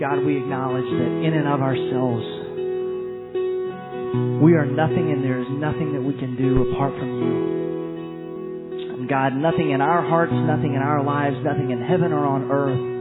God, 0.00 0.26
we 0.26 0.36
acknowledge 0.38 0.90
that 0.90 1.12
in 1.22 1.34
and 1.34 1.46
of 1.46 1.62
ourselves, 1.62 2.26
we 4.42 4.54
are 4.58 4.66
nothing 4.66 5.12
and 5.14 5.22
there 5.22 5.38
is 5.38 5.46
nothing 5.50 5.94
that 5.94 6.02
we 6.02 6.14
can 6.18 6.34
do 6.34 6.70
apart 6.72 6.98
from 6.98 7.10
you. 7.14 7.34
And 8.98 9.08
God, 9.08 9.34
nothing 9.38 9.70
in 9.70 9.80
our 9.80 10.02
hearts, 10.02 10.32
nothing 10.34 10.74
in 10.74 10.82
our 10.82 11.02
lives, 11.02 11.36
nothing 11.44 11.70
in 11.70 11.80
heaven 11.80 12.12
or 12.12 12.26
on 12.26 12.50
earth 12.50 12.94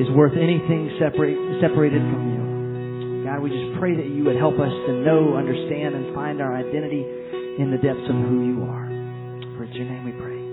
is 0.00 0.08
worth 0.14 0.38
anything 0.38 0.94
separate, 1.02 1.36
separated 1.60 2.02
from 2.06 2.22
you. 2.30 3.24
God, 3.26 3.42
we 3.42 3.50
just 3.50 3.80
pray 3.80 3.96
that 3.96 4.06
you 4.06 4.22
would 4.24 4.36
help 4.36 4.54
us 4.54 4.70
to 4.86 4.92
know, 5.02 5.34
understand, 5.34 5.94
and 5.96 6.14
find 6.14 6.40
our 6.40 6.54
identity 6.54 7.02
in 7.58 7.74
the 7.74 7.78
depths 7.82 8.06
of 8.06 8.14
who 8.14 8.46
you 8.46 8.62
are. 8.62 8.86
For 9.56 9.64
it's 9.64 9.74
your 9.74 9.86
name 9.86 10.04
we 10.04 10.12
pray. 10.12 10.45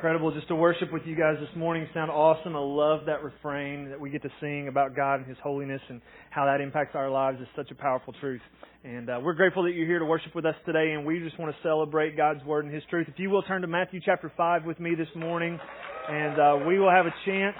Incredible 0.00 0.32
just 0.32 0.48
to 0.48 0.56
worship 0.56 0.90
with 0.90 1.02
you 1.04 1.14
guys 1.14 1.34
this 1.38 1.54
morning. 1.54 1.86
Sound 1.92 2.10
awesome. 2.10 2.56
I 2.56 2.58
love 2.58 3.00
that 3.04 3.22
refrain 3.22 3.90
that 3.90 4.00
we 4.00 4.08
get 4.08 4.22
to 4.22 4.30
sing 4.40 4.66
about 4.66 4.96
God 4.96 5.16
and 5.16 5.26
His 5.26 5.36
holiness 5.42 5.82
and 5.90 6.00
how 6.30 6.46
that 6.46 6.62
impacts 6.62 6.94
our 6.94 7.10
lives 7.10 7.38
is 7.38 7.46
such 7.54 7.70
a 7.70 7.74
powerful 7.74 8.14
truth. 8.18 8.40
And 8.82 9.10
uh, 9.10 9.20
we're 9.22 9.34
grateful 9.34 9.62
that 9.64 9.72
you're 9.72 9.86
here 9.86 9.98
to 9.98 10.06
worship 10.06 10.34
with 10.34 10.46
us 10.46 10.54
today, 10.64 10.92
and 10.96 11.04
we 11.04 11.18
just 11.18 11.38
want 11.38 11.54
to 11.54 11.62
celebrate 11.62 12.16
God's 12.16 12.42
Word 12.44 12.64
and 12.64 12.72
His 12.72 12.82
truth. 12.88 13.08
If 13.10 13.18
you 13.18 13.28
will 13.28 13.42
turn 13.42 13.60
to 13.60 13.66
Matthew 13.66 14.00
chapter 14.02 14.32
5 14.34 14.64
with 14.64 14.80
me 14.80 14.94
this 14.94 15.14
morning, 15.14 15.60
and 16.08 16.40
uh, 16.40 16.66
we 16.66 16.78
will 16.78 16.90
have 16.90 17.04
a 17.04 17.14
chance 17.26 17.56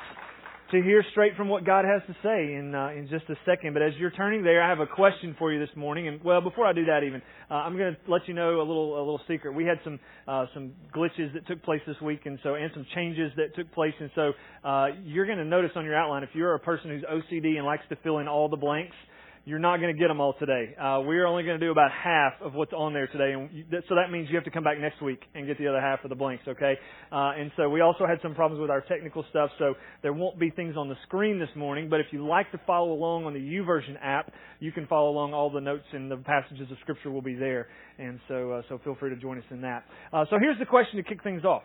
to 0.70 0.82
hear 0.82 1.04
straight 1.10 1.36
from 1.36 1.48
what 1.48 1.64
God 1.64 1.84
has 1.84 2.02
to 2.06 2.14
say 2.22 2.54
in 2.54 2.74
uh, 2.74 2.90
in 2.90 3.08
just 3.08 3.24
a 3.28 3.34
second. 3.44 3.72
But 3.74 3.82
as 3.82 3.92
you're 3.98 4.10
turning 4.10 4.42
there, 4.42 4.62
I 4.62 4.68
have 4.68 4.80
a 4.80 4.86
question 4.86 5.34
for 5.38 5.52
you 5.52 5.58
this 5.58 5.74
morning. 5.76 6.08
And 6.08 6.22
well, 6.22 6.40
before 6.40 6.66
I 6.66 6.72
do 6.72 6.84
that, 6.86 7.02
even 7.04 7.20
uh, 7.50 7.54
I'm 7.54 7.76
going 7.76 7.94
to 7.94 8.10
let 8.10 8.28
you 8.28 8.34
know 8.34 8.58
a 8.58 8.66
little 8.66 8.96
a 8.96 9.02
little 9.02 9.20
secret. 9.28 9.54
We 9.54 9.64
had 9.64 9.78
some 9.82 9.98
uh, 10.28 10.46
some 10.54 10.72
glitches 10.94 11.32
that 11.34 11.46
took 11.46 11.62
place 11.62 11.80
this 11.86 12.00
week, 12.00 12.20
and 12.24 12.38
so 12.42 12.54
and 12.54 12.70
some 12.74 12.86
changes 12.94 13.32
that 13.36 13.54
took 13.56 13.72
place. 13.72 13.94
And 13.98 14.10
so 14.14 14.32
uh, 14.64 14.86
you're 15.04 15.26
going 15.26 15.38
to 15.38 15.44
notice 15.44 15.72
on 15.74 15.84
your 15.84 15.96
outline 15.96 16.22
if 16.22 16.30
you're 16.34 16.54
a 16.54 16.60
person 16.60 16.90
who's 16.90 17.04
OCD 17.04 17.56
and 17.56 17.66
likes 17.66 17.84
to 17.88 17.96
fill 18.02 18.18
in 18.18 18.28
all 18.28 18.48
the 18.48 18.56
blanks 18.56 18.96
you're 19.44 19.58
not 19.58 19.80
going 19.80 19.94
to 19.94 19.98
get 19.98 20.08
them 20.08 20.20
all 20.20 20.34
today. 20.38 20.74
Uh, 20.76 21.00
we're 21.00 21.26
only 21.26 21.42
going 21.42 21.58
to 21.58 21.64
do 21.64 21.70
about 21.72 21.90
half 21.90 22.34
of 22.42 22.54
what's 22.54 22.72
on 22.72 22.92
there 22.92 23.06
today, 23.06 23.32
and 23.32 23.48
you, 23.52 23.64
so 23.88 23.94
that 23.94 24.10
means 24.10 24.28
you 24.28 24.36
have 24.36 24.44
to 24.44 24.50
come 24.50 24.64
back 24.64 24.78
next 24.78 25.00
week 25.00 25.20
and 25.34 25.46
get 25.46 25.56
the 25.58 25.66
other 25.66 25.80
half 25.80 26.04
of 26.04 26.10
the 26.10 26.14
blanks. 26.14 26.44
Okay? 26.46 26.74
Uh, 27.10 27.32
and 27.38 27.50
so 27.56 27.68
we 27.68 27.80
also 27.80 28.06
had 28.06 28.18
some 28.22 28.34
problems 28.34 28.60
with 28.60 28.70
our 28.70 28.82
technical 28.82 29.24
stuff, 29.30 29.50
so 29.58 29.74
there 30.02 30.12
won't 30.12 30.38
be 30.38 30.50
things 30.50 30.76
on 30.76 30.88
the 30.88 30.96
screen 31.04 31.38
this 31.38 31.48
morning. 31.56 31.88
But 31.88 32.00
if 32.00 32.06
you 32.10 32.26
like 32.26 32.50
to 32.52 32.60
follow 32.66 32.92
along 32.92 33.24
on 33.24 33.32
the 33.32 33.40
YouVersion 33.40 33.96
app, 34.02 34.32
you 34.60 34.72
can 34.72 34.86
follow 34.86 35.10
along. 35.10 35.32
All 35.32 35.50
the 35.50 35.60
notes 35.60 35.84
and 35.92 36.10
the 36.10 36.16
passages 36.18 36.70
of 36.70 36.76
Scripture 36.82 37.10
will 37.10 37.22
be 37.22 37.34
there, 37.34 37.68
and 37.98 38.20
so 38.28 38.52
uh, 38.52 38.62
so 38.68 38.80
feel 38.84 38.96
free 38.98 39.10
to 39.10 39.16
join 39.16 39.38
us 39.38 39.44
in 39.50 39.62
that. 39.62 39.84
Uh, 40.12 40.24
so 40.28 40.36
here's 40.40 40.58
the 40.58 40.66
question 40.66 40.96
to 40.96 41.02
kick 41.02 41.22
things 41.22 41.44
off: 41.44 41.62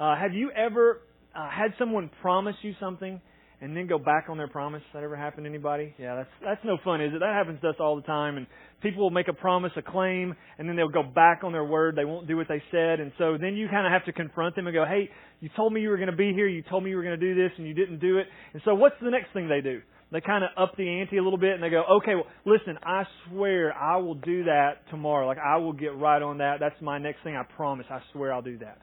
uh, 0.00 0.16
Have 0.16 0.32
you 0.34 0.50
ever 0.52 1.02
uh, 1.34 1.48
had 1.50 1.72
someone 1.78 2.10
promise 2.22 2.54
you 2.62 2.74
something? 2.80 3.20
And 3.60 3.76
then 3.76 3.86
go 3.86 3.98
back 3.98 4.26
on 4.28 4.36
their 4.36 4.48
promise. 4.48 4.82
That 4.94 5.02
ever 5.02 5.16
happened 5.16 5.44
to 5.44 5.50
anybody? 5.50 5.94
Yeah, 5.98 6.14
that's 6.16 6.30
that's 6.42 6.60
no 6.64 6.78
fun, 6.84 7.00
is 7.00 7.12
it? 7.14 7.20
That 7.20 7.34
happens 7.34 7.60
to 7.62 7.70
us 7.70 7.76
all 7.80 7.96
the 7.96 8.02
time. 8.02 8.36
And 8.36 8.46
people 8.82 9.02
will 9.02 9.10
make 9.10 9.28
a 9.28 9.32
promise, 9.32 9.72
a 9.76 9.82
claim, 9.82 10.34
and 10.58 10.68
then 10.68 10.76
they'll 10.76 10.88
go 10.88 11.02
back 11.02 11.42
on 11.44 11.52
their 11.52 11.64
word. 11.64 11.96
They 11.96 12.04
won't 12.04 12.28
do 12.28 12.36
what 12.36 12.48
they 12.48 12.62
said, 12.70 13.00
and 13.00 13.12
so 13.18 13.36
then 13.40 13.56
you 13.56 13.68
kind 13.68 13.86
of 13.86 13.92
have 13.92 14.04
to 14.06 14.12
confront 14.12 14.54
them 14.56 14.66
and 14.66 14.74
go, 14.74 14.84
"Hey, 14.84 15.10
you 15.40 15.50
told 15.56 15.72
me 15.72 15.80
you 15.80 15.88
were 15.88 15.96
going 15.96 16.10
to 16.10 16.16
be 16.16 16.32
here. 16.32 16.46
You 16.46 16.62
told 16.62 16.84
me 16.84 16.90
you 16.90 16.96
were 16.96 17.02
going 17.02 17.18
to 17.18 17.34
do 17.34 17.34
this, 17.34 17.52
and 17.58 17.66
you 17.66 17.74
didn't 17.74 17.98
do 17.98 18.18
it." 18.18 18.26
And 18.52 18.62
so, 18.64 18.74
what's 18.74 18.96
the 19.02 19.10
next 19.10 19.32
thing 19.32 19.48
they 19.48 19.60
do? 19.60 19.82
They 20.10 20.22
kind 20.22 20.42
of 20.42 20.50
up 20.56 20.74
the 20.76 20.88
ante 20.88 21.18
a 21.18 21.22
little 21.22 21.38
bit, 21.38 21.54
and 21.54 21.62
they 21.62 21.70
go, 21.70 21.84
"Okay, 21.98 22.14
well, 22.14 22.26
listen, 22.46 22.78
I 22.82 23.04
swear 23.28 23.74
I 23.74 23.96
will 23.96 24.14
do 24.14 24.44
that 24.44 24.88
tomorrow. 24.90 25.26
Like 25.26 25.38
I 25.38 25.56
will 25.56 25.74
get 25.74 25.96
right 25.96 26.22
on 26.22 26.38
that. 26.38 26.60
That's 26.60 26.80
my 26.80 26.98
next 26.98 27.22
thing. 27.24 27.36
I 27.36 27.42
promise. 27.42 27.86
I 27.90 28.00
swear 28.12 28.32
I'll 28.32 28.42
do 28.42 28.58
that." 28.58 28.78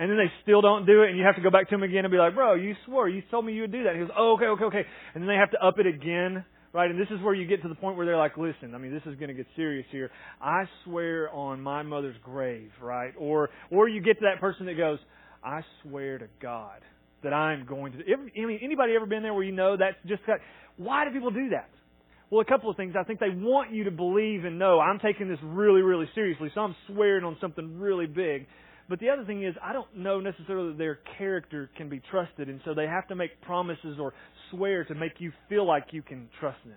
And 0.00 0.08
then 0.10 0.16
they 0.16 0.32
still 0.42 0.62
don't 0.62 0.86
do 0.86 1.02
it, 1.02 1.10
and 1.10 1.18
you 1.18 1.24
have 1.24 1.36
to 1.36 1.42
go 1.42 1.50
back 1.50 1.68
to 1.68 1.74
them 1.74 1.82
again 1.82 2.06
and 2.06 2.10
be 2.10 2.16
like, 2.16 2.34
bro, 2.34 2.54
you 2.54 2.74
swore, 2.86 3.06
you 3.06 3.22
told 3.30 3.44
me 3.44 3.52
you 3.52 3.60
would 3.60 3.72
do 3.72 3.84
that. 3.84 3.92
he 3.92 4.00
goes, 4.00 4.08
oh, 4.16 4.32
okay, 4.32 4.46
okay, 4.46 4.64
okay. 4.64 4.86
And 5.14 5.22
then 5.22 5.28
they 5.28 5.34
have 5.34 5.50
to 5.50 5.62
up 5.62 5.78
it 5.78 5.86
again, 5.86 6.42
right? 6.72 6.90
And 6.90 6.98
this 6.98 7.08
is 7.10 7.22
where 7.22 7.34
you 7.34 7.46
get 7.46 7.60
to 7.64 7.68
the 7.68 7.74
point 7.74 7.98
where 7.98 8.06
they're 8.06 8.16
like, 8.16 8.38
listen, 8.38 8.74
I 8.74 8.78
mean, 8.78 8.94
this 8.94 9.02
is 9.04 9.18
going 9.18 9.28
to 9.28 9.34
get 9.34 9.46
serious 9.56 9.84
here. 9.92 10.10
I 10.40 10.64
swear 10.84 11.30
on 11.34 11.60
my 11.60 11.82
mother's 11.82 12.16
grave, 12.24 12.70
right? 12.80 13.12
Or, 13.18 13.50
or 13.70 13.90
you 13.90 14.00
get 14.00 14.18
to 14.20 14.24
that 14.32 14.40
person 14.40 14.64
that 14.66 14.78
goes, 14.78 14.98
I 15.44 15.60
swear 15.82 16.16
to 16.16 16.28
God 16.40 16.80
that 17.22 17.34
I'm 17.34 17.66
going 17.66 17.92
to. 17.92 17.98
I 17.98 18.46
mean, 18.46 18.60
anybody 18.62 18.94
ever 18.96 19.04
been 19.04 19.22
there 19.22 19.34
where 19.34 19.44
you 19.44 19.52
know 19.52 19.76
that's 19.76 19.96
just 20.06 20.26
got, 20.26 20.38
why 20.78 21.04
do 21.04 21.10
people 21.10 21.30
do 21.30 21.50
that? 21.50 21.68
Well, 22.30 22.40
a 22.40 22.46
couple 22.46 22.70
of 22.70 22.76
things. 22.78 22.94
I 22.98 23.04
think 23.04 23.20
they 23.20 23.28
want 23.28 23.70
you 23.70 23.84
to 23.84 23.90
believe 23.90 24.46
and 24.46 24.58
know 24.58 24.80
I'm 24.80 24.98
taking 24.98 25.28
this 25.28 25.40
really, 25.42 25.82
really 25.82 26.08
seriously, 26.14 26.50
so 26.54 26.62
I'm 26.62 26.76
swearing 26.86 27.24
on 27.24 27.36
something 27.38 27.78
really 27.78 28.06
big. 28.06 28.46
But 28.90 28.98
the 28.98 29.08
other 29.08 29.24
thing 29.24 29.44
is, 29.44 29.54
I 29.62 29.72
don't 29.72 29.96
know 29.96 30.18
necessarily 30.18 30.72
that 30.72 30.78
their 30.78 30.98
character 31.16 31.70
can 31.76 31.88
be 31.88 32.02
trusted, 32.10 32.48
and 32.48 32.60
so 32.64 32.74
they 32.74 32.88
have 32.88 33.06
to 33.06 33.14
make 33.14 33.40
promises 33.40 33.98
or 34.00 34.12
swear 34.50 34.84
to 34.86 34.96
make 34.96 35.12
you 35.20 35.30
feel 35.48 35.64
like 35.64 35.84
you 35.92 36.02
can 36.02 36.28
trust 36.40 36.58
them. 36.64 36.76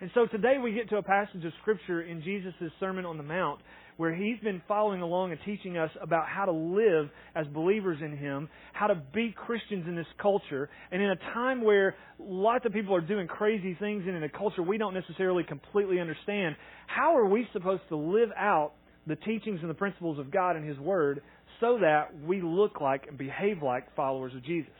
And 0.00 0.10
so 0.14 0.26
today 0.26 0.56
we 0.62 0.72
get 0.72 0.88
to 0.90 0.96
a 0.96 1.02
passage 1.02 1.44
of 1.44 1.52
Scripture 1.62 2.02
in 2.02 2.22
Jesus' 2.22 2.72
Sermon 2.80 3.06
on 3.06 3.18
the 3.18 3.22
Mount 3.22 3.60
where 3.98 4.14
he's 4.14 4.38
been 4.40 4.62
following 4.68 5.02
along 5.02 5.32
and 5.32 5.40
teaching 5.44 5.76
us 5.76 5.90
about 6.00 6.28
how 6.28 6.44
to 6.44 6.52
live 6.52 7.10
as 7.34 7.46
believers 7.48 7.98
in 8.00 8.16
him, 8.16 8.48
how 8.72 8.86
to 8.86 8.94
be 9.12 9.34
Christians 9.36 9.86
in 9.88 9.96
this 9.96 10.06
culture, 10.22 10.68
and 10.92 11.02
in 11.02 11.10
a 11.10 11.16
time 11.34 11.62
where 11.64 11.96
lots 12.18 12.64
of 12.64 12.72
people 12.72 12.94
are 12.94 13.00
doing 13.00 13.26
crazy 13.26 13.76
things 13.80 14.04
and 14.06 14.16
in 14.16 14.22
a 14.22 14.28
culture 14.28 14.62
we 14.62 14.78
don't 14.78 14.94
necessarily 14.94 15.42
completely 15.42 16.00
understand, 16.00 16.54
how 16.86 17.16
are 17.16 17.26
we 17.26 17.46
supposed 17.52 17.82
to 17.88 17.96
live 17.96 18.30
out 18.36 18.72
the 19.08 19.16
teachings 19.16 19.60
and 19.60 19.70
the 19.70 19.74
principles 19.74 20.18
of 20.18 20.30
God 20.30 20.56
and 20.56 20.68
His 20.68 20.78
Word 20.78 21.22
so 21.60 21.78
that 21.80 22.08
we 22.24 22.40
look 22.40 22.80
like 22.80 23.06
and 23.08 23.18
behave 23.18 23.62
like 23.62 23.94
followers 23.96 24.34
of 24.34 24.44
Jesus. 24.44 24.72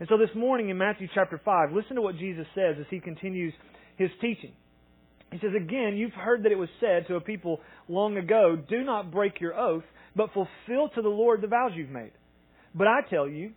And 0.00 0.08
so 0.08 0.18
this 0.18 0.34
morning 0.36 0.68
in 0.68 0.78
Matthew 0.78 1.08
chapter 1.14 1.40
5, 1.44 1.72
listen 1.72 1.96
to 1.96 2.02
what 2.02 2.18
Jesus 2.18 2.46
says 2.54 2.76
as 2.78 2.86
He 2.90 3.00
continues 3.00 3.54
His 3.96 4.10
teaching. 4.20 4.52
He 5.32 5.38
says, 5.38 5.50
Again, 5.56 5.96
you've 5.96 6.12
heard 6.12 6.44
that 6.44 6.52
it 6.52 6.58
was 6.58 6.68
said 6.80 7.06
to 7.08 7.16
a 7.16 7.20
people 7.20 7.60
long 7.88 8.16
ago, 8.16 8.56
Do 8.68 8.82
not 8.84 9.10
break 9.10 9.40
your 9.40 9.58
oath, 9.58 9.84
but 10.16 10.30
fulfill 10.32 10.88
to 10.94 11.02
the 11.02 11.08
Lord 11.08 11.42
the 11.42 11.48
vows 11.48 11.72
you've 11.74 11.90
made. 11.90 12.12
But 12.74 12.86
I 12.86 13.00
tell 13.08 13.28
you, 13.28 13.52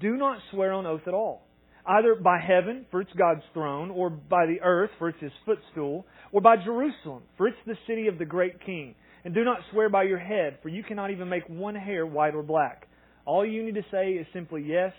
do 0.00 0.16
not 0.16 0.38
swear 0.50 0.72
on 0.72 0.86
oath 0.86 1.02
at 1.06 1.14
all, 1.14 1.46
either 1.86 2.14
by 2.14 2.38
heaven, 2.40 2.86
for 2.90 3.00
it's 3.00 3.12
God's 3.16 3.42
throne, 3.54 3.90
or 3.90 4.10
by 4.10 4.46
the 4.46 4.60
earth, 4.62 4.90
for 4.98 5.08
it's 5.08 5.20
his 5.20 5.32
footstool, 5.44 6.06
or 6.32 6.40
by 6.40 6.56
Jerusalem, 6.56 7.22
for 7.36 7.48
it's 7.48 7.56
the 7.66 7.76
city 7.86 8.08
of 8.08 8.18
the 8.18 8.24
great 8.24 8.64
king. 8.64 8.94
And 9.26 9.34
do 9.34 9.42
not 9.42 9.58
swear 9.72 9.88
by 9.88 10.04
your 10.04 10.20
head, 10.20 10.58
for 10.62 10.68
you 10.68 10.84
cannot 10.84 11.10
even 11.10 11.28
make 11.28 11.48
one 11.48 11.74
hair 11.74 12.06
white 12.06 12.36
or 12.36 12.44
black. 12.44 12.86
All 13.24 13.44
you 13.44 13.64
need 13.64 13.74
to 13.74 13.84
say 13.90 14.10
is 14.10 14.26
simply 14.32 14.62
yes 14.64 14.92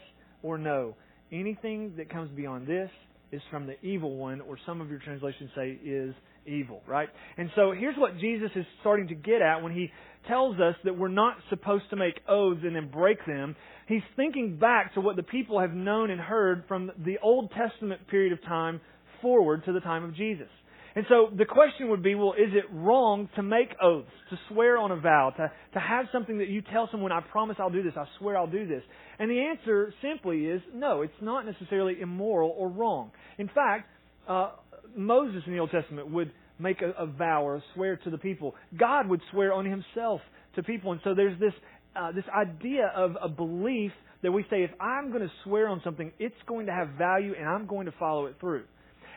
or 0.43 0.57
no. 0.57 0.95
Anything 1.31 1.93
that 1.95 2.09
comes 2.09 2.29
beyond 2.35 2.67
this 2.67 2.89
is 3.31 3.41
from 3.49 3.67
the 3.67 3.79
evil 3.81 4.17
one, 4.17 4.41
or 4.41 4.57
some 4.65 4.81
of 4.81 4.89
your 4.89 4.99
translations 4.99 5.49
say 5.55 5.79
is 5.81 6.13
evil, 6.45 6.81
right? 6.85 7.07
And 7.37 7.49
so 7.55 7.71
here's 7.71 7.95
what 7.95 8.19
Jesus 8.19 8.51
is 8.57 8.65
starting 8.81 9.07
to 9.07 9.15
get 9.15 9.41
at 9.41 9.63
when 9.63 9.71
he 9.71 9.89
tells 10.27 10.59
us 10.59 10.75
that 10.83 10.97
we're 10.97 11.07
not 11.07 11.37
supposed 11.49 11.85
to 11.91 11.95
make 11.95 12.15
oaths 12.27 12.59
and 12.65 12.75
then 12.75 12.91
break 12.91 13.25
them. 13.25 13.55
He's 13.87 14.01
thinking 14.17 14.57
back 14.57 14.93
to 14.95 14.99
what 14.99 15.15
the 15.15 15.23
people 15.23 15.61
have 15.61 15.71
known 15.71 16.09
and 16.09 16.19
heard 16.19 16.65
from 16.67 16.91
the 17.05 17.17
Old 17.23 17.49
Testament 17.51 18.05
period 18.09 18.33
of 18.33 18.43
time 18.43 18.81
forward 19.21 19.63
to 19.67 19.71
the 19.71 19.79
time 19.79 20.03
of 20.03 20.13
Jesus. 20.17 20.49
And 20.97 21.05
so 21.09 21.29
the 21.31 21.45
question 21.45 21.91
would 21.91 22.01
be, 22.01 22.15
well, 22.15 22.33
is 22.33 22.51
it 22.55 22.63
wrong 22.71 23.29
to 23.35 23.43
make 23.43 23.69
oaths, 23.79 24.09
to 24.31 24.39
swear 24.49 24.79
on 24.79 24.89
a 24.89 24.95
vow, 24.95 25.31
to, 25.37 25.51
to 25.75 25.79
have 25.79 26.07
something 26.11 26.39
that 26.39 26.47
you 26.47 26.63
tell 26.73 26.89
someone, 26.91 27.11
I 27.11 27.21
promise 27.21 27.57
I'll 27.59 27.69
do 27.69 27.83
this, 27.83 27.93
I 27.95 28.05
swear 28.17 28.35
I'll 28.35 28.47
do 28.47 28.67
this? 28.67 28.81
And 29.19 29.29
the 29.29 29.39
answer 29.39 29.93
simply 30.01 30.45
is 30.45 30.59
no, 30.73 31.03
it's 31.03 31.13
not 31.21 31.45
necessarily 31.45 32.01
immoral 32.01 32.51
or 32.57 32.67
wrong. 32.67 33.11
In 33.37 33.47
fact, 33.47 33.87
uh, 34.27 34.53
Moses 34.95 35.43
in 35.45 35.53
the 35.53 35.59
Old 35.59 35.69
Testament 35.69 36.09
would 36.09 36.31
make 36.57 36.81
a, 36.81 36.89
a 36.99 37.05
vow 37.05 37.43
or 37.43 37.57
a 37.57 37.63
swear 37.75 37.97
to 37.97 38.09
the 38.09 38.17
people. 38.17 38.55
God 38.75 39.07
would 39.07 39.21
swear 39.29 39.53
on 39.53 39.65
himself 39.65 40.21
to 40.55 40.63
people. 40.63 40.93
And 40.93 41.01
so 41.03 41.13
there's 41.13 41.39
this, 41.39 41.53
uh, 41.95 42.11
this 42.11 42.25
idea 42.35 42.91
of 42.95 43.11
a 43.21 43.29
belief 43.29 43.91
that 44.23 44.31
we 44.31 44.47
say, 44.49 44.63
if 44.63 44.71
I'm 44.81 45.11
going 45.11 45.21
to 45.21 45.31
swear 45.43 45.67
on 45.67 45.79
something, 45.83 46.11
it's 46.17 46.33
going 46.47 46.65
to 46.65 46.71
have 46.71 46.97
value 46.97 47.35
and 47.37 47.47
I'm 47.47 47.67
going 47.67 47.85
to 47.85 47.93
follow 47.99 48.25
it 48.25 48.37
through. 48.39 48.63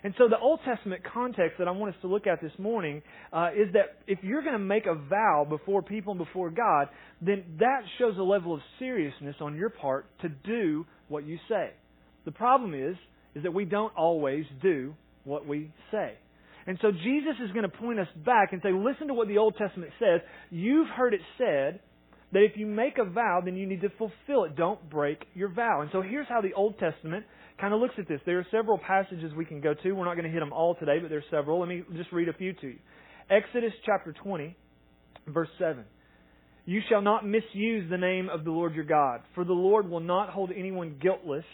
And 0.02 0.14
so 0.17 0.29
the 0.29 0.38
Old 0.38 0.61
Testament 0.64 1.02
context 1.12 1.58
that 1.58 1.69
I 1.69 1.73
want 1.73 1.94
us 1.94 2.00
to 2.02 2.08
look 2.08 2.26
at 2.26 2.41
this 2.41 2.52
morning 2.58 3.02
uh, 3.32 3.50
is 3.55 3.73
that 3.75 3.99
if 4.06 4.19
you're 4.23 4.43
going 4.43 4.55
to 4.55 4.58
make 4.58 4.87
a 4.87 4.94
vow 4.94 5.47
before 5.49 5.82
people 5.82 6.12
and 6.12 6.19
before 6.19 6.50
God, 6.50 6.88
then 7.20 7.44
that 7.58 7.82
shows 7.99 8.17
a 8.19 8.23
level 8.23 8.55
of 8.55 8.61
seriousness 8.79 9.37
on 9.41 9.56
your 9.56 9.70
part 9.70 10.06
to 10.23 10.29
do 10.29 10.87
what 11.08 11.26
you 11.26 11.38
say. 11.49 11.70
The 12.25 12.32
problem 12.32 12.75
is, 12.75 12.97
is 13.35 13.43
that 13.43 13.52
we 13.52 13.64
don't 13.64 13.94
always 13.97 14.44
do 14.62 14.94
what 15.25 15.47
we 15.47 15.70
say. 15.91 16.14
And 16.67 16.79
so 16.82 16.93
Jesus 16.93 17.37
is 17.44 17.50
going 17.52 17.62
to 17.62 17.76
point 17.76 17.99
us 17.99 18.08
back 18.25 18.52
and 18.52 18.61
say, 18.62 18.70
listen 18.73 19.08
to 19.08 19.14
what 19.14 19.29
the 19.29 19.38
Old 19.38 19.56
Testament 19.56 19.93
says. 19.99 20.20
You've 20.50 20.88
heard 20.88 21.14
it 21.14 21.20
said 21.38 21.81
that 22.32 22.43
if 22.43 22.53
you 22.56 22.67
make 22.67 22.99
a 22.99 23.05
vow, 23.05 23.41
then 23.44 23.56
you 23.56 23.67
need 23.67 23.81
to 23.81 23.91
fulfill 23.91 24.44
it. 24.44 24.56
Don't 24.56 24.88
break 24.88 25.25
your 25.35 25.53
vow. 25.53 25.81
And 25.81 25.91
so 25.93 26.03
here's 26.03 26.29
how 26.29 26.41
the 26.41 26.53
Old 26.55 26.79
Testament 26.79 27.25
kind 27.61 27.75
of 27.75 27.81
looks 27.81 27.94
at 27.99 28.09
this. 28.09 28.21
There 28.25 28.38
are 28.38 28.47
several 28.50 28.79
passages 28.79 29.32
we 29.37 29.44
can 29.44 29.61
go 29.61 29.75
to. 29.75 29.93
We're 29.93 30.05
not 30.05 30.15
going 30.15 30.25
to 30.25 30.31
hit 30.31 30.41
them 30.41 30.53
all 30.53 30.75
today, 30.77 30.99
but 31.00 31.11
there's 31.11 31.25
several. 31.31 31.61
Let 31.61 31.69
me 31.69 31.82
just 31.97 32.12
read 32.12 32.29
a 32.29 32.32
few 32.32 32.53
to 32.55 32.67
you. 32.69 32.79
Exodus 33.29 33.73
chapter 33.85 34.12
20, 34.12 34.56
verse 35.29 35.49
7. 35.59 35.85
You 36.65 36.81
shall 36.88 37.03
not 37.03 37.27
misuse 37.27 37.91
the 37.91 37.99
name 37.99 38.29
of 38.29 38.44
the 38.44 38.50
Lord 38.50 38.75
your 38.75 38.85
God, 38.85 39.23
for 39.35 39.44
the 39.44 39.53
Lord 39.53 39.88
will 39.88 40.00
not 40.00 40.31
hold 40.31 40.50
anyone 40.56 40.97
guiltless 41.03 41.44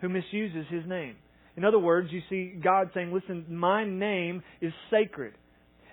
who 0.00 0.08
misuses 0.08 0.66
his 0.70 0.84
name. 0.86 1.16
In 1.56 1.64
other 1.64 1.78
words, 1.78 2.08
you 2.10 2.20
see 2.30 2.54
God 2.62 2.88
saying, 2.94 3.12
listen, 3.12 3.44
my 3.48 3.84
name 3.84 4.42
is 4.60 4.72
sacred. 4.90 5.34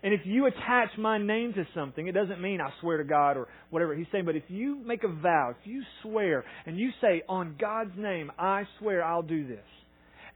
And 0.02 0.14
if 0.14 0.22
you 0.24 0.46
attach 0.46 0.90
my 0.98 1.18
name 1.18 1.54
to 1.54 1.66
something, 1.76 2.08
it 2.08 2.14
doesn't 2.14 2.42
mean 2.42 2.62
I 2.62 2.70
swear 2.82 2.98
to 2.98 3.04
God 3.04 3.38
or 3.38 3.48
whatever 3.70 3.96
he's 3.96 4.08
saying, 4.12 4.26
but 4.26 4.36
if 4.36 4.44
you 4.48 4.82
make 4.86 5.04
a 5.04 5.10
vow, 5.10 5.54
if 5.60 5.68
you 5.68 5.84
swear, 6.04 6.46
and 6.66 6.78
you 6.78 6.92
say, 7.02 7.22
on 7.28 7.56
God's 7.60 7.92
name, 7.98 8.32
I 8.40 8.64
swear 8.80 9.04
I'll 9.04 9.22
do 9.22 9.46
this, 9.48 9.66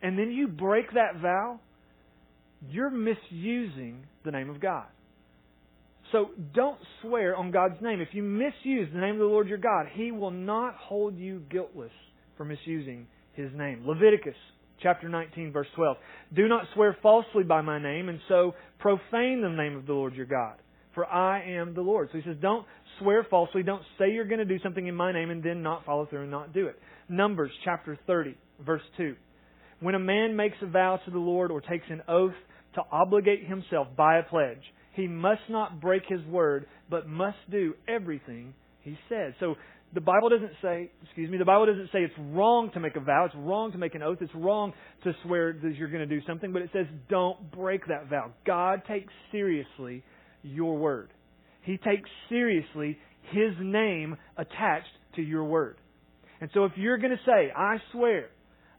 and 0.02 0.18
then 0.18 0.32
you 0.32 0.48
break 0.48 0.92
that 0.94 1.22
vow, 1.22 1.60
you're 2.70 2.92
misusing 2.92 4.06
the 4.26 4.32
name 4.32 4.50
of 4.50 4.60
God. 4.60 4.86
So 6.12 6.30
don't 6.54 6.80
swear 7.02 7.36
on 7.36 7.52
God's 7.52 7.82
name. 7.82 8.00
If 8.00 8.10
you 8.12 8.22
misuse 8.22 8.88
the 8.94 9.00
name 9.00 9.14
of 9.14 9.20
the 9.20 9.26
Lord 9.26 9.48
your 9.48 9.58
God, 9.58 9.88
He 9.94 10.12
will 10.12 10.32
not 10.32 10.76
hold 10.76 11.18
you 11.18 11.42
guiltless 11.50 11.92
for 12.38 12.46
misusing 12.46 13.08
His 13.34 13.50
name. 13.56 13.84
Leviticus 13.88 14.36
chapter 14.82 15.10
19 15.10 15.52
verse 15.52 15.68
12. 15.76 15.98
Do 16.36 16.48
not 16.48 16.66
swear 16.74 16.98
falsely 17.02 17.44
by 17.44 17.62
my 17.62 17.82
name 17.82 18.10
and 18.10 18.20
so 18.28 18.54
profane 18.80 19.42
the 19.42 19.50
name 19.50 19.78
of 19.78 19.86
the 19.86 19.94
Lord 19.94 20.16
your 20.16 20.26
God. 20.26 20.56
For 20.96 21.06
I 21.06 21.44
am 21.44 21.74
the 21.74 21.82
Lord. 21.82 22.10
So 22.12 22.20
he 22.20 22.24
says, 22.24 22.38
don't 22.42 22.66
swear 23.00 23.26
falsely. 23.30 23.64
Don't 23.64 23.82
say 23.98 24.12
you're 24.12 24.26
going 24.28 24.40
to 24.40 24.46
do 24.46 24.60
something 24.62 24.86
in 24.86 24.96
my 24.96 25.12
name 25.12 25.32
and 25.32 25.44
then 25.44 25.64
not 25.64 25.86
follow 25.86 26.06
through 26.06 26.22
and 26.22 26.32
not 26.32 26.54
do 26.54 26.68
it. 26.68 26.78
Numbers 27.10 27.52
chapter 27.66 27.98
30 28.06 28.36
verse 28.66 28.82
2. 28.98 29.16
When 29.80 29.96
a 29.96 30.00
man 30.00 30.36
makes 30.36 30.56
a 30.62 30.68
vow 30.68 31.00
to 31.04 31.12
the 31.12 31.20
Lord 31.20 31.52
or 31.52 31.62
takes 31.62 31.86
an 31.90 32.02
oath 32.08 32.36
to 32.76 32.82
obligate 32.92 33.46
himself 33.48 33.88
by 33.98 34.18
a 34.18 34.24
pledge, 34.24 34.62
he 34.94 35.08
must 35.08 35.42
not 35.50 35.82
break 35.82 36.04
his 36.08 36.24
word, 36.26 36.68
but 36.90 37.08
must 37.08 37.38
do 37.52 37.74
everything 37.88 38.54
he 38.82 38.98
says. 39.10 39.34
So 39.40 39.56
the 39.94 40.02
Bible 40.02 40.30
doesn't 40.30 40.54
say, 40.62 40.92
excuse 41.04 41.30
me, 41.30 41.38
the 41.38 41.46
Bible 41.46 41.68
doesn't 41.68 41.90
say 41.92 42.00
it's 42.00 42.14
wrong 42.18 42.72
to 42.74 42.80
make 42.80 42.96
a 42.96 43.00
vow, 43.00 43.26
it's 43.26 43.36
wrong 43.38 43.72
to 43.74 43.78
make 43.78 43.94
an 43.96 44.02
oath, 44.02 44.18
it's 44.22 44.34
wrong 44.34 44.74
to 45.04 45.14
swear 45.24 45.54
that 45.54 45.76
you're 45.76 45.90
going 45.90 46.08
to 46.08 46.20
do 46.20 46.26
something, 46.26 46.52
but 46.52 46.62
it 46.62 46.70
says 46.74 46.86
don't 47.10 47.52
break 47.52 47.86
that 47.88 48.10
vow. 48.10 48.32
God 48.46 48.82
takes 48.88 49.14
seriously 49.32 50.04
your 50.42 50.78
word. 50.78 51.10
He 51.62 51.78
takes 51.78 52.10
seriously 52.30 52.98
His 53.32 53.54
name 53.62 54.18
attached 54.38 54.88
to 55.16 55.22
your 55.22 55.44
word. 55.44 55.78
And 56.42 56.50
so 56.54 56.66
if 56.66 56.74
you're 56.76 56.98
going 56.98 57.12
to 57.12 57.26
say, 57.26 57.52
I 57.56 57.78
swear, 57.92 58.30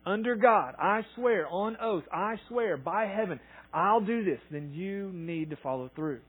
under 0.05 0.34
God, 0.34 0.75
I 0.78 1.02
swear 1.14 1.46
on 1.49 1.76
oath, 1.81 2.05
I 2.12 2.34
swear 2.49 2.76
by 2.76 3.06
heaven, 3.06 3.40
I'll 3.72 4.00
do 4.00 4.25
this, 4.25 4.40
then 4.50 4.72
you 4.72 5.10
need 5.12 5.50
to 5.50 5.56
follow 5.62 5.90
through. 5.94 6.20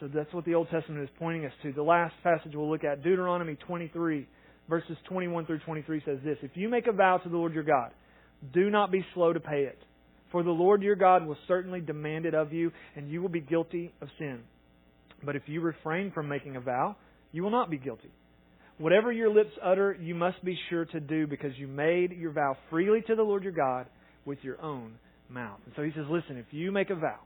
So 0.00 0.08
that's 0.12 0.32
what 0.32 0.44
the 0.44 0.54
Old 0.54 0.68
Testament 0.70 1.02
is 1.02 1.10
pointing 1.18 1.46
us 1.46 1.52
to. 1.62 1.72
The 1.72 1.82
last 1.82 2.14
passage 2.22 2.52
we'll 2.54 2.70
look 2.70 2.84
at, 2.84 3.02
Deuteronomy 3.02 3.56
23, 3.66 4.26
verses 4.68 4.96
21 5.08 5.46
through 5.46 5.60
23 5.60 6.02
says 6.04 6.18
this 6.24 6.38
If 6.42 6.52
you 6.54 6.68
make 6.68 6.86
a 6.86 6.92
vow 6.92 7.18
to 7.18 7.28
the 7.28 7.36
Lord 7.36 7.54
your 7.54 7.62
God, 7.62 7.90
do 8.52 8.70
not 8.70 8.90
be 8.90 9.04
slow 9.14 9.32
to 9.32 9.40
pay 9.40 9.62
it. 9.62 9.78
For 10.32 10.42
the 10.42 10.50
Lord 10.50 10.82
your 10.82 10.96
God 10.96 11.24
will 11.24 11.36
certainly 11.46 11.80
demand 11.80 12.26
it 12.26 12.34
of 12.34 12.52
you, 12.52 12.72
and 12.96 13.08
you 13.08 13.22
will 13.22 13.28
be 13.28 13.40
guilty 13.40 13.92
of 14.00 14.08
sin. 14.18 14.40
But 15.22 15.36
if 15.36 15.42
you 15.46 15.60
refrain 15.60 16.10
from 16.10 16.28
making 16.28 16.56
a 16.56 16.60
vow, 16.60 16.96
you 17.30 17.42
will 17.42 17.50
not 17.50 17.70
be 17.70 17.78
guilty. 17.78 18.10
Whatever 18.78 19.12
your 19.12 19.30
lips 19.30 19.52
utter, 19.62 19.96
you 20.00 20.16
must 20.16 20.44
be 20.44 20.58
sure 20.68 20.86
to 20.86 20.98
do, 20.98 21.28
because 21.28 21.52
you 21.56 21.68
made 21.68 22.12
your 22.12 22.32
vow 22.32 22.56
freely 22.68 23.00
to 23.02 23.14
the 23.14 23.22
Lord 23.22 23.44
your 23.44 23.52
God 23.52 23.86
with 24.24 24.38
your 24.42 24.60
own 24.60 24.94
mouth. 25.28 25.60
And 25.66 25.74
so 25.76 25.82
he 25.82 25.92
says, 25.92 26.06
Listen, 26.10 26.36
if 26.36 26.46
you 26.50 26.72
make 26.72 26.90
a 26.90 26.96
vow, 26.96 27.20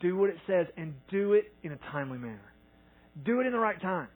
do 0.00 0.16
what 0.16 0.30
it 0.30 0.36
says 0.46 0.66
and 0.76 0.94
do 1.10 1.32
it 1.32 1.52
in 1.62 1.72
a 1.72 1.78
timely 1.92 2.18
manner. 2.18 2.52
Do 3.24 3.40
it 3.40 3.46
in 3.46 3.52
the 3.52 3.58
right 3.58 3.80
time. 3.80 4.08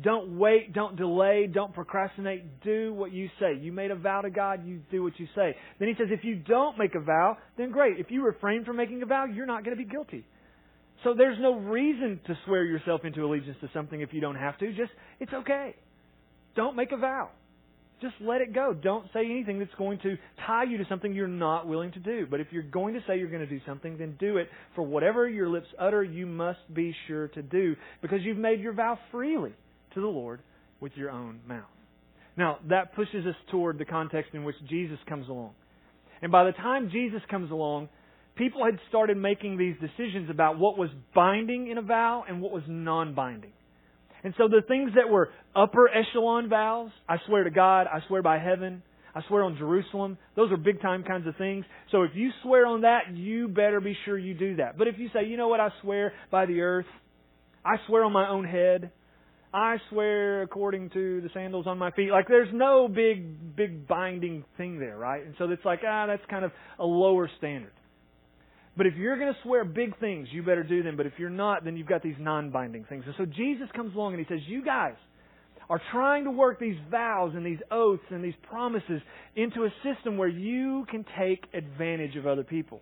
Don't 0.00 0.38
wait, 0.38 0.72
don't 0.72 0.96
delay, 0.96 1.48
don't 1.52 1.72
procrastinate. 1.72 2.62
Do 2.62 2.92
what 2.92 3.12
you 3.12 3.28
say. 3.38 3.56
You 3.60 3.70
made 3.70 3.92
a 3.92 3.94
vow 3.94 4.22
to 4.22 4.30
God, 4.30 4.66
you 4.66 4.80
do 4.90 5.02
what 5.02 5.12
you 5.18 5.26
say. 5.36 5.56
Then 5.78 5.88
he 5.88 5.94
says, 5.94 6.08
if 6.10 6.24
you 6.24 6.34
don't 6.36 6.76
make 6.78 6.94
a 6.96 7.00
vow, 7.00 7.38
then 7.56 7.70
great. 7.70 8.00
If 8.00 8.10
you 8.10 8.24
refrain 8.24 8.64
from 8.64 8.76
making 8.76 9.02
a 9.02 9.06
vow, 9.06 9.26
you're 9.26 9.46
not 9.46 9.64
going 9.64 9.76
to 9.76 9.82
be 9.82 9.88
guilty. 9.88 10.26
So 11.04 11.14
there's 11.14 11.38
no 11.40 11.56
reason 11.56 12.20
to 12.26 12.38
swear 12.44 12.64
yourself 12.64 13.04
into 13.04 13.24
allegiance 13.24 13.56
to 13.60 13.70
something 13.72 14.00
if 14.00 14.12
you 14.12 14.20
don't 14.20 14.36
have 14.36 14.58
to. 14.58 14.68
Just, 14.72 14.90
it's 15.20 15.32
okay. 15.32 15.76
Don't 16.56 16.76
make 16.76 16.92
a 16.92 16.96
vow. 16.96 17.30
Just 18.04 18.16
let 18.20 18.42
it 18.42 18.52
go. 18.52 18.74
Don't 18.74 19.06
say 19.14 19.20
anything 19.24 19.58
that's 19.58 19.74
going 19.78 19.98
to 20.00 20.18
tie 20.46 20.64
you 20.64 20.76
to 20.76 20.84
something 20.90 21.14
you're 21.14 21.26
not 21.26 21.66
willing 21.66 21.90
to 21.92 21.98
do. 21.98 22.26
But 22.30 22.38
if 22.38 22.48
you're 22.50 22.62
going 22.62 22.92
to 22.92 23.00
say 23.06 23.16
you're 23.18 23.30
going 23.30 23.40
to 23.40 23.46
do 23.46 23.60
something, 23.64 23.96
then 23.96 24.16
do 24.20 24.36
it. 24.36 24.50
For 24.74 24.82
whatever 24.82 25.26
your 25.26 25.48
lips 25.48 25.68
utter, 25.80 26.04
you 26.04 26.26
must 26.26 26.58
be 26.74 26.94
sure 27.08 27.28
to 27.28 27.40
do 27.40 27.74
because 28.02 28.18
you've 28.20 28.36
made 28.36 28.60
your 28.60 28.74
vow 28.74 28.98
freely 29.10 29.54
to 29.94 30.02
the 30.02 30.06
Lord 30.06 30.40
with 30.80 30.92
your 30.96 31.10
own 31.10 31.40
mouth. 31.48 31.64
Now, 32.36 32.58
that 32.68 32.94
pushes 32.94 33.24
us 33.24 33.36
toward 33.50 33.78
the 33.78 33.86
context 33.86 34.34
in 34.34 34.44
which 34.44 34.56
Jesus 34.68 34.98
comes 35.08 35.26
along. 35.30 35.54
And 36.20 36.30
by 36.30 36.44
the 36.44 36.52
time 36.52 36.90
Jesus 36.92 37.22
comes 37.30 37.50
along, 37.50 37.88
people 38.36 38.66
had 38.66 38.78
started 38.90 39.16
making 39.16 39.56
these 39.56 39.76
decisions 39.80 40.28
about 40.28 40.58
what 40.58 40.76
was 40.76 40.90
binding 41.14 41.68
in 41.68 41.78
a 41.78 41.82
vow 41.82 42.24
and 42.28 42.42
what 42.42 42.52
was 42.52 42.64
non 42.68 43.14
binding. 43.14 43.52
And 44.24 44.34
so 44.38 44.48
the 44.48 44.62
things 44.66 44.92
that 44.96 45.10
were 45.10 45.30
upper 45.54 45.88
echelon 45.88 46.48
vows, 46.48 46.90
I 47.08 47.18
swear 47.26 47.44
to 47.44 47.50
God, 47.50 47.86
I 47.86 48.00
swear 48.08 48.22
by 48.22 48.38
heaven, 48.38 48.82
I 49.14 49.20
swear 49.28 49.44
on 49.44 49.56
Jerusalem, 49.56 50.18
those 50.34 50.50
are 50.50 50.56
big 50.56 50.80
time 50.80 51.04
kinds 51.04 51.28
of 51.28 51.36
things. 51.36 51.64
So 51.92 52.02
if 52.02 52.12
you 52.14 52.30
swear 52.42 52.66
on 52.66 52.80
that, 52.80 53.12
you 53.12 53.48
better 53.48 53.80
be 53.80 53.96
sure 54.04 54.18
you 54.18 54.34
do 54.34 54.56
that. 54.56 54.76
But 54.76 54.88
if 54.88 54.98
you 54.98 55.08
say, 55.12 55.26
you 55.26 55.36
know 55.36 55.48
what, 55.48 55.60
I 55.60 55.68
swear 55.82 56.14
by 56.30 56.46
the 56.46 56.62
earth, 56.62 56.86
I 57.64 57.76
swear 57.86 58.02
on 58.02 58.12
my 58.12 58.28
own 58.28 58.44
head, 58.44 58.90
I 59.52 59.76
swear 59.90 60.42
according 60.42 60.90
to 60.90 61.20
the 61.20 61.28
sandals 61.32 61.68
on 61.68 61.78
my 61.78 61.92
feet. 61.92 62.10
Like 62.10 62.26
there's 62.26 62.52
no 62.52 62.88
big, 62.88 63.54
big 63.54 63.86
binding 63.86 64.44
thing 64.56 64.80
there, 64.80 64.96
right? 64.96 65.24
And 65.24 65.34
so 65.38 65.48
it's 65.50 65.64
like, 65.64 65.80
ah, 65.86 66.06
that's 66.06 66.24
kind 66.28 66.44
of 66.44 66.50
a 66.80 66.84
lower 66.84 67.30
standard. 67.38 67.72
But 68.76 68.86
if 68.86 68.94
you're 68.96 69.16
going 69.18 69.32
to 69.32 69.38
swear 69.42 69.64
big 69.64 69.98
things, 70.00 70.28
you 70.32 70.42
better 70.42 70.64
do 70.64 70.82
them. 70.82 70.96
But 70.96 71.06
if 71.06 71.12
you're 71.18 71.30
not, 71.30 71.64
then 71.64 71.76
you've 71.76 71.86
got 71.86 72.02
these 72.02 72.16
non 72.18 72.50
binding 72.50 72.84
things. 72.84 73.04
And 73.06 73.14
so 73.16 73.24
Jesus 73.24 73.68
comes 73.74 73.94
along 73.94 74.14
and 74.14 74.24
he 74.24 74.32
says, 74.32 74.40
You 74.46 74.64
guys 74.64 74.94
are 75.70 75.80
trying 75.92 76.24
to 76.24 76.30
work 76.30 76.58
these 76.58 76.76
vows 76.90 77.32
and 77.34 77.46
these 77.46 77.60
oaths 77.70 78.02
and 78.10 78.22
these 78.22 78.34
promises 78.48 79.00
into 79.36 79.64
a 79.64 79.70
system 79.82 80.18
where 80.18 80.28
you 80.28 80.86
can 80.90 81.04
take 81.18 81.44
advantage 81.54 82.16
of 82.16 82.26
other 82.26 82.44
people. 82.44 82.80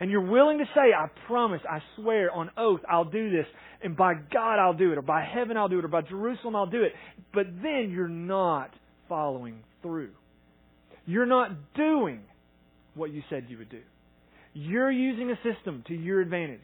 And 0.00 0.10
you're 0.10 0.28
willing 0.28 0.58
to 0.58 0.64
say, 0.74 0.92
I 0.96 1.06
promise, 1.28 1.60
I 1.68 1.78
swear 1.96 2.32
on 2.32 2.50
oath, 2.56 2.80
I'll 2.90 3.04
do 3.04 3.30
this. 3.30 3.46
And 3.84 3.96
by 3.96 4.14
God, 4.14 4.58
I'll 4.58 4.74
do 4.74 4.90
it. 4.90 4.98
Or 4.98 5.02
by 5.02 5.22
heaven, 5.22 5.56
I'll 5.56 5.68
do 5.68 5.78
it. 5.78 5.84
Or 5.84 5.88
by 5.88 6.02
Jerusalem, 6.02 6.56
I'll 6.56 6.66
do 6.66 6.82
it. 6.82 6.92
But 7.32 7.46
then 7.62 7.92
you're 7.94 8.08
not 8.08 8.70
following 9.08 9.62
through. 9.80 10.10
You're 11.06 11.26
not 11.26 11.50
doing 11.74 12.20
what 12.94 13.12
you 13.12 13.22
said 13.30 13.46
you 13.48 13.58
would 13.58 13.70
do. 13.70 13.80
You're 14.54 14.90
using 14.90 15.30
a 15.30 15.36
system 15.36 15.82
to 15.88 15.94
your 15.94 16.20
advantage. 16.20 16.60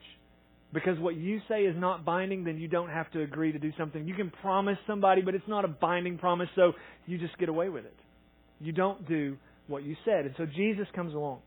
Because 0.73 0.99
what 0.99 1.17
you 1.17 1.41
say 1.49 1.63
is 1.63 1.75
not 1.79 2.05
binding, 2.05 2.45
then 2.45 2.59
you 2.59 2.69
don't 2.69 2.91
have 2.91 3.11
to 3.13 3.23
agree 3.23 3.53
to 3.53 3.59
do 3.59 3.73
something. 3.79 4.07
You 4.07 4.15
can 4.15 4.31
promise 4.43 4.77
somebody, 4.87 5.23
but 5.23 5.35
it's 5.35 5.49
not 5.49 5.65
a 5.65 5.69
binding 5.69 6.19
promise, 6.19 6.49
so 6.55 6.73
you 7.07 7.17
just 7.17 7.39
get 7.39 7.49
away 7.49 7.71
with 7.71 7.87
it. 7.87 7.97
You 8.61 8.73
don't 8.73 9.09
do 9.09 9.39
what 9.67 9.83
you 9.83 9.97
said. 10.05 10.27
And 10.27 10.35
so 10.37 10.45
Jesus 10.45 10.87
comes 10.95 11.15
along. 11.15 11.41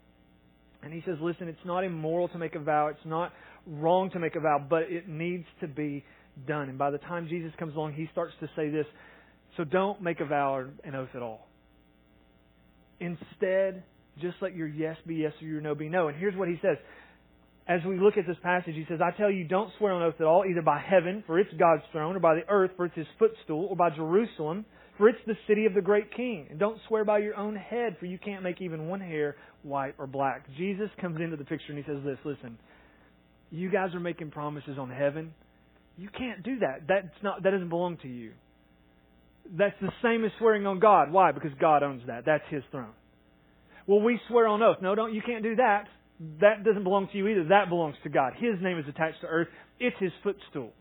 And 0.81 0.91
he 0.91 1.03
says, 1.05 1.17
listen, 1.21 1.47
it's 1.47 1.59
not 1.65 1.83
immoral 1.83 2.29
to 2.29 2.39
make 2.39 2.55
a 2.55 2.59
vow. 2.59 2.87
It's 2.87 3.05
not 3.05 3.31
wrong 3.67 4.09
to 4.11 4.19
make 4.19 4.35
a 4.35 4.39
vow, 4.39 4.65
but 4.67 4.83
it 4.83 5.07
needs 5.07 5.45
to 5.59 5.67
be 5.67 6.03
done. 6.47 6.69
And 6.69 6.77
by 6.79 6.89
the 6.89 6.97
time 6.97 7.27
Jesus 7.27 7.51
comes 7.59 7.75
along, 7.75 7.93
he 7.93 8.09
starts 8.11 8.33
to 8.39 8.49
say 8.55 8.71
this. 8.71 8.87
So 9.57 9.63
don't 9.63 10.01
make 10.01 10.19
a 10.19 10.25
vow 10.25 10.55
or 10.55 10.69
an 10.83 10.95
oath 10.95 11.09
at 11.13 11.21
all. 11.21 11.47
Instead, 12.99 13.83
just 14.21 14.37
let 14.41 14.55
your 14.55 14.67
yes 14.67 14.97
be 15.05 15.15
yes 15.15 15.33
or 15.41 15.45
your 15.45 15.61
no 15.61 15.75
be 15.75 15.89
no. 15.89 16.07
And 16.07 16.17
here's 16.17 16.35
what 16.35 16.47
he 16.47 16.59
says. 16.61 16.77
As 17.67 17.79
we 17.87 17.99
look 17.99 18.17
at 18.17 18.25
this 18.27 18.37
passage, 18.41 18.73
he 18.75 18.85
says, 18.89 18.99
I 19.01 19.15
tell 19.15 19.29
you, 19.29 19.47
don't 19.47 19.69
swear 19.77 19.93
on 19.93 20.01
oath 20.01 20.15
at 20.19 20.25
all, 20.25 20.43
either 20.49 20.63
by 20.63 20.79
heaven, 20.79 21.23
for 21.27 21.39
it's 21.39 21.53
God's 21.57 21.83
throne, 21.91 22.15
or 22.15 22.19
by 22.19 22.33
the 22.35 22.41
earth, 22.49 22.71
for 22.75 22.85
it's 22.85 22.95
his 22.95 23.05
footstool, 23.19 23.67
or 23.69 23.75
by 23.75 23.91
Jerusalem, 23.91 24.65
for 24.97 25.07
it's 25.07 25.19
the 25.27 25.37
city 25.47 25.65
of 25.65 25.73
the 25.73 25.81
great 25.81 26.13
king. 26.15 26.47
And 26.49 26.59
don't 26.59 26.79
swear 26.87 27.05
by 27.05 27.19
your 27.19 27.37
own 27.37 27.55
head, 27.55 27.97
for 27.99 28.07
you 28.07 28.17
can't 28.17 28.43
make 28.43 28.61
even 28.61 28.87
one 28.87 28.99
hair 28.99 29.35
white 29.63 29.93
or 29.99 30.07
black. 30.07 30.45
Jesus 30.57 30.89
comes 30.99 31.21
into 31.21 31.37
the 31.37 31.45
picture 31.45 31.67
and 31.69 31.77
he 31.77 31.83
says 31.85 32.03
this, 32.03 32.17
listen, 32.25 32.57
you 33.51 33.69
guys 33.69 33.93
are 33.93 33.99
making 33.99 34.31
promises 34.31 34.77
on 34.79 34.89
heaven. 34.89 35.33
You 35.97 36.09
can't 36.09 36.43
do 36.43 36.59
that. 36.59 36.87
That's 36.87 37.13
not, 37.21 37.43
that 37.43 37.51
doesn't 37.51 37.69
belong 37.69 37.97
to 38.01 38.07
you. 38.07 38.31
That's 39.57 39.75
the 39.81 39.91
same 40.03 40.25
as 40.25 40.31
swearing 40.39 40.65
on 40.65 40.79
God. 40.79 41.11
Why? 41.11 41.31
Because 41.31 41.51
God 41.59 41.83
owns 41.83 42.03
that. 42.07 42.25
That's 42.25 42.43
his 42.49 42.63
throne. 42.71 42.93
Well, 43.91 43.99
we 43.99 44.21
swear 44.29 44.47
on 44.47 44.63
oath. 44.63 44.77
No, 44.81 44.95
don't. 44.95 45.13
You 45.13 45.21
can't 45.21 45.43
do 45.43 45.57
that. 45.57 45.83
That 46.39 46.63
doesn't 46.63 46.85
belong 46.85 47.09
to 47.11 47.17
you 47.17 47.27
either. 47.27 47.43
That 47.49 47.67
belongs 47.67 47.95
to 48.03 48.09
God. 48.09 48.31
His 48.39 48.53
name 48.61 48.79
is 48.79 48.85
attached 48.87 49.19
to 49.19 49.27
earth. 49.27 49.49
It's 49.81 49.97
His 49.99 50.13
footstool. 50.23 50.71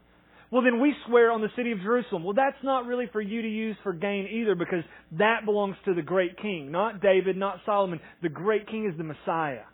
Well, 0.52 0.62
then 0.62 0.80
we 0.80 0.94
swear 1.08 1.32
on 1.32 1.40
the 1.40 1.48
city 1.56 1.72
of 1.72 1.80
Jerusalem. 1.80 2.22
Well, 2.22 2.34
that's 2.34 2.62
not 2.62 2.86
really 2.86 3.06
for 3.10 3.20
you 3.20 3.42
to 3.42 3.48
use 3.48 3.76
for 3.82 3.92
gain 3.92 4.28
either 4.30 4.54
because 4.54 4.84
that 5.18 5.40
belongs 5.44 5.74
to 5.86 5.94
the 5.94 6.02
great 6.02 6.40
king, 6.40 6.70
not 6.70 7.02
David, 7.02 7.36
not 7.36 7.56
Solomon. 7.66 7.98
The 8.22 8.28
great 8.28 8.68
king 8.68 8.88
is 8.88 8.96
the 8.96 9.02
Messiah. 9.02 9.64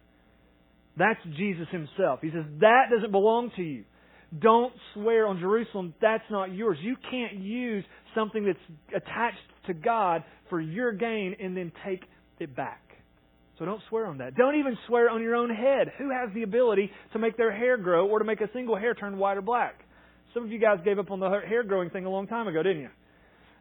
That's 0.97 1.21
Jesus 1.37 1.66
himself. 1.71 2.21
He 2.23 2.31
says, 2.31 2.45
that 2.61 2.85
doesn't 2.90 3.12
belong 3.12 3.50
to 3.57 3.62
you. 3.62 3.85
Don't 4.38 4.73
swear 4.95 5.26
on 5.26 5.40
Jerusalem. 5.40 5.93
That's 6.00 6.25
not 6.31 6.55
yours. 6.55 6.78
You 6.81 6.97
can't 7.11 7.35
use 7.35 7.85
something 8.14 8.47
that's 8.47 9.02
attached 9.02 9.37
to 9.66 9.75
God 9.75 10.25
for 10.49 10.59
your 10.59 10.93
gain 10.93 11.37
and 11.38 11.55
then 11.55 11.71
take 11.85 12.00
it 12.38 12.57
back. 12.57 12.86
So 13.59 13.65
don't 13.65 13.81
swear 13.89 14.07
on 14.07 14.19
that. 14.19 14.35
Don't 14.35 14.57
even 14.57 14.77
swear 14.87 15.09
on 15.09 15.23
your 15.23 15.35
own 15.35 15.49
head. 15.49 15.93
Who 15.99 16.11
has 16.11 16.33
the 16.35 16.43
ability 16.43 16.91
to 17.13 17.19
make 17.19 17.37
their 17.37 17.57
hair 17.57 17.77
grow 17.77 18.07
or 18.07 18.19
to 18.19 18.25
make 18.25 18.41
a 18.41 18.51
single 18.53 18.77
hair 18.77 18.95
turn 18.95 19.17
white 19.17 19.39
or 19.39 19.43
black? 19.43 19.81
Some 20.35 20.45
of 20.45 20.53
you 20.53 20.59
guys 20.59 20.79
gave 20.85 20.99
up 20.99 21.11
on 21.11 21.21
the 21.21 21.31
hair 21.49 21.63
growing 21.63 21.89
thing 21.89 22.05
a 22.05 22.11
long 22.11 22.27
time 22.27 22.49
ago, 22.49 22.63
didn't 22.63 22.83
you? 22.83 22.91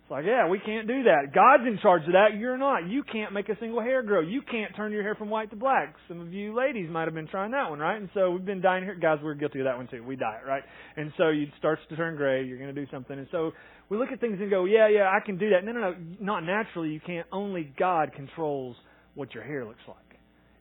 It's 0.05 0.11
like, 0.11 0.25
yeah, 0.27 0.47
we 0.47 0.59
can't 0.59 0.87
do 0.87 1.01
that. 1.03 1.33
God's 1.33 1.63
in 1.65 1.79
charge 1.81 2.03
of 2.03 2.11
that. 2.11 2.37
You're 2.37 2.59
not. 2.59 2.87
You 2.87 3.01
can't 3.01 3.33
make 3.33 3.49
a 3.49 3.57
single 3.59 3.81
hair 3.81 4.03
grow. 4.03 4.19
You 4.21 4.43
can't 4.43 4.75
turn 4.75 4.91
your 4.91 5.01
hair 5.01 5.15
from 5.15 5.31
white 5.31 5.49
to 5.49 5.55
black. 5.55 5.95
Some 6.07 6.21
of 6.21 6.31
you 6.31 6.53
ladies 6.55 6.91
might 6.91 7.05
have 7.05 7.15
been 7.15 7.27
trying 7.27 7.51
that 7.51 7.71
one, 7.71 7.79
right? 7.79 7.99
And 7.99 8.09
so 8.13 8.29
we've 8.29 8.45
been 8.45 8.61
dyeing 8.61 8.83
hair. 8.83 8.93
Guys, 8.93 9.17
we're 9.23 9.33
guilty 9.33 9.61
of 9.61 9.65
that 9.65 9.77
one 9.77 9.87
too. 9.87 10.03
We 10.03 10.15
dye 10.15 10.41
it, 10.43 10.47
right? 10.47 10.61
And 10.95 11.11
so 11.17 11.29
it 11.29 11.49
starts 11.57 11.81
to 11.89 11.95
turn 11.95 12.17
gray. 12.17 12.43
You're 12.43 12.59
going 12.59 12.75
to 12.75 12.79
do 12.79 12.85
something. 12.91 13.17
And 13.17 13.27
so 13.31 13.53
we 13.89 13.97
look 13.97 14.09
at 14.11 14.19
things 14.19 14.37
and 14.39 14.51
go, 14.51 14.65
yeah, 14.65 14.87
yeah, 14.89 15.09
I 15.09 15.25
can 15.25 15.39
do 15.39 15.49
that. 15.49 15.65
No, 15.65 15.71
no, 15.71 15.79
no. 15.79 15.95
Not 16.19 16.41
naturally. 16.41 16.89
You 16.89 16.99
can't. 16.99 17.25
Only 17.31 17.73
God 17.79 18.11
controls 18.15 18.75
what 19.15 19.33
your 19.33 19.43
hair 19.43 19.65
looks 19.65 19.79
like. 19.87 19.97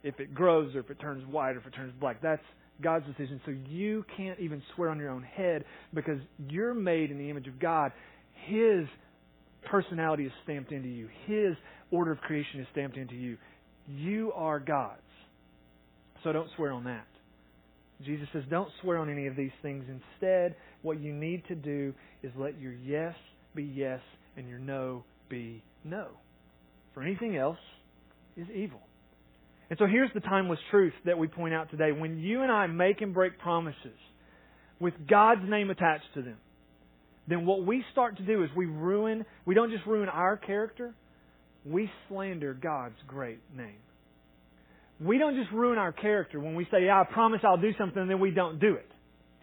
If 0.02 0.20
it 0.20 0.34
grows 0.34 0.74
or 0.74 0.80
if 0.80 0.90
it 0.90 1.00
turns 1.00 1.26
white 1.26 1.56
or 1.56 1.58
if 1.58 1.66
it 1.66 1.74
turns 1.74 1.92
black. 2.00 2.20
That's 2.22 2.42
God's 2.82 3.06
decision. 3.06 3.40
So 3.44 3.52
you 3.68 4.04
can't 4.16 4.38
even 4.40 4.62
swear 4.74 4.90
on 4.90 4.98
your 4.98 5.10
own 5.10 5.22
head 5.22 5.64
because 5.92 6.18
you're 6.48 6.74
made 6.74 7.10
in 7.10 7.18
the 7.18 7.30
image 7.30 7.46
of 7.46 7.58
God. 7.58 7.92
His 8.46 8.86
personality 9.70 10.24
is 10.24 10.32
stamped 10.42 10.72
into 10.72 10.88
you. 10.88 11.08
His 11.26 11.56
order 11.90 12.12
of 12.12 12.20
creation 12.20 12.60
is 12.60 12.66
stamped 12.72 12.96
into 12.96 13.14
you. 13.14 13.38
You 13.88 14.32
are 14.34 14.60
God's. 14.60 15.00
So 16.22 16.32
don't 16.32 16.48
swear 16.56 16.72
on 16.72 16.84
that. 16.84 17.06
Jesus 18.04 18.26
says, 18.32 18.42
don't 18.50 18.68
swear 18.82 18.98
on 18.98 19.08
any 19.08 19.26
of 19.26 19.36
these 19.36 19.52
things. 19.62 19.84
Instead, 19.88 20.56
what 20.82 21.00
you 21.00 21.12
need 21.12 21.46
to 21.48 21.54
do 21.54 21.94
is 22.22 22.32
let 22.36 22.60
your 22.60 22.72
yes 22.72 23.14
be 23.54 23.62
yes 23.62 24.00
and 24.36 24.48
your 24.48 24.58
no 24.58 25.04
be 25.28 25.62
no. 25.84 26.08
For 26.92 27.02
anything 27.02 27.36
else 27.36 27.58
is 28.36 28.46
evil. 28.54 28.80
And 29.70 29.78
so 29.78 29.86
here's 29.86 30.10
the 30.14 30.20
timeless 30.20 30.58
truth 30.70 30.92
that 31.04 31.18
we 31.18 31.26
point 31.26 31.54
out 31.54 31.70
today. 31.70 31.92
When 31.92 32.18
you 32.18 32.42
and 32.42 32.52
I 32.52 32.66
make 32.66 33.00
and 33.00 33.14
break 33.14 33.38
promises 33.38 33.98
with 34.78 34.94
God's 35.08 35.48
name 35.48 35.70
attached 35.70 36.12
to 36.14 36.22
them, 36.22 36.36
then 37.26 37.46
what 37.46 37.64
we 37.64 37.82
start 37.92 38.18
to 38.18 38.22
do 38.22 38.44
is 38.44 38.50
we 38.54 38.66
ruin, 38.66 39.24
we 39.46 39.54
don't 39.54 39.70
just 39.70 39.86
ruin 39.86 40.08
our 40.08 40.36
character, 40.36 40.94
we 41.64 41.90
slander 42.08 42.52
God's 42.52 42.98
great 43.06 43.40
name. 43.56 43.78
We 45.00 45.18
don't 45.18 45.34
just 45.34 45.50
ruin 45.50 45.78
our 45.78 45.92
character 45.92 46.38
when 46.38 46.54
we 46.54 46.64
say, 46.70 46.84
yeah, 46.84 47.00
I 47.00 47.04
promise 47.10 47.40
I'll 47.42 47.56
do 47.56 47.72
something, 47.78 48.00
and 48.00 48.10
then 48.10 48.20
we 48.20 48.30
don't 48.30 48.60
do 48.60 48.74
it. 48.74 48.88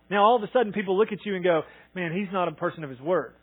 Now, 0.10 0.24
all 0.24 0.36
of 0.36 0.44
a 0.44 0.52
sudden, 0.54 0.72
people 0.72 0.98
look 0.98 1.12
at 1.12 1.20
you 1.26 1.36
and 1.36 1.44
go, 1.44 1.62
man, 1.96 2.14
he's 2.14 2.32
not 2.32 2.48
a 2.48 2.52
person 2.52 2.84
of 2.84 2.90
his 2.90 3.00
word. 3.00 3.34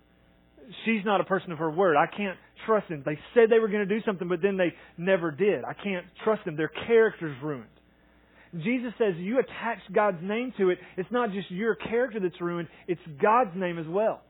She's 0.84 1.04
not 1.04 1.20
a 1.20 1.25
person 1.25 1.52
of 1.52 1.58
her 1.58 1.70
word. 1.70 1.96
I 1.96 2.06
can't 2.06 2.37
trust 2.66 2.88
them. 2.88 3.02
They 3.04 3.18
said 3.34 3.44
they 3.50 3.58
were 3.58 3.68
going 3.68 3.87
to 3.87 3.94
do 3.94 4.04
something, 4.04 4.28
but 4.28 4.42
then 4.42 4.56
they 4.56 4.75
never 4.96 5.30
did. 5.30 5.64
I 5.64 5.72
can't 5.72 6.04
trust 6.25 6.44
them. 6.44 6.56
Their 6.56 6.70
character's 6.87 7.37
ruined. 7.42 7.64
Jesus 8.54 8.92
says 8.98 9.14
you 9.16 9.38
attach 9.38 9.78
God's 9.92 10.18
name 10.22 10.52
to 10.58 10.70
it. 10.70 10.78
It's 10.96 11.10
not 11.10 11.32
just 11.32 11.50
your 11.50 11.75
character 11.75 12.18
that's 12.20 12.40
ruined, 12.40 12.68
it's 12.87 13.00
God's 13.20 13.50
name 13.54 13.78
as 13.78 13.87
well. 13.87 14.22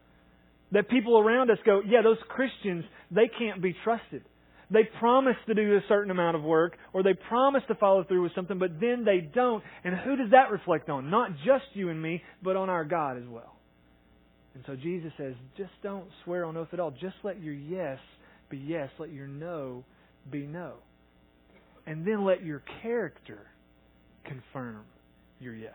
That 0.73 0.89
people 0.89 1.19
around 1.19 1.51
us 1.51 1.59
go, 1.65 1.81
yeah, 1.87 2.03
those 2.03 2.19
Christians, 2.29 2.85
they 3.11 3.31
can't 3.39 3.63
be 3.63 3.75
trusted. 3.85 4.23
They 4.71 4.83
promise 4.99 5.37
to 5.47 5.55
do 5.55 5.77
a 5.77 5.81
certain 5.89 6.11
amount 6.11 6.37
of 6.37 6.43
work, 6.43 6.77
or 6.93 7.03
they 7.03 7.15
promise 7.15 7.63
to 7.69 7.75
follow 7.77 8.05
through 8.05 8.23
with 8.23 8.35
something, 8.35 8.59
but 8.59 8.81
then 8.81 9.05
they 9.05 9.21
don't. 9.21 9.65
And 9.83 9.95
who 9.97 10.17
does 10.17 10.31
that 10.33 10.51
reflect 10.51 10.91
on? 10.91 11.11
Not 11.11 11.31
just 11.47 11.65
you 11.73 11.89
and 11.89 12.01
me, 12.01 12.23
but 12.43 12.57
on 12.57 12.69
our 12.69 12.85
God 12.85 13.17
as 13.17 13.27
well. 13.27 13.58
And 14.55 14.65
so 14.67 14.75
Jesus 14.77 15.13
says, 15.17 15.35
just 15.57 15.71
don't 15.83 16.07
swear 16.25 16.45
on 16.45 16.57
oath 16.57 16.69
at 16.73 16.81
all. 16.81 16.91
Just 16.91 17.17
let 17.23 17.41
your 17.43 17.55
yes 17.55 17.99
be 18.51 18.59
yes. 18.59 18.91
Let 18.99 19.13
your 19.13 19.27
no 19.27 19.85
be 20.31 20.47
no. 20.47 20.75
And 21.87 22.07
then 22.07 22.25
let 22.25 22.45
your 22.45 22.63
character 22.83 23.47
confirm 24.25 24.85
your 25.41 25.55
yes 25.55 25.73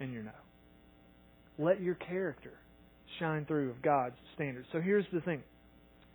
and 0.00 0.12
your 0.12 0.22
no. 0.22 0.30
Let 1.58 1.80
your 1.80 1.94
character 1.94 2.52
shine 3.18 3.46
through 3.46 3.70
of 3.70 3.82
God's 3.82 4.16
standards. 4.34 4.66
So 4.72 4.80
here's 4.80 5.06
the 5.12 5.20
thing. 5.20 5.42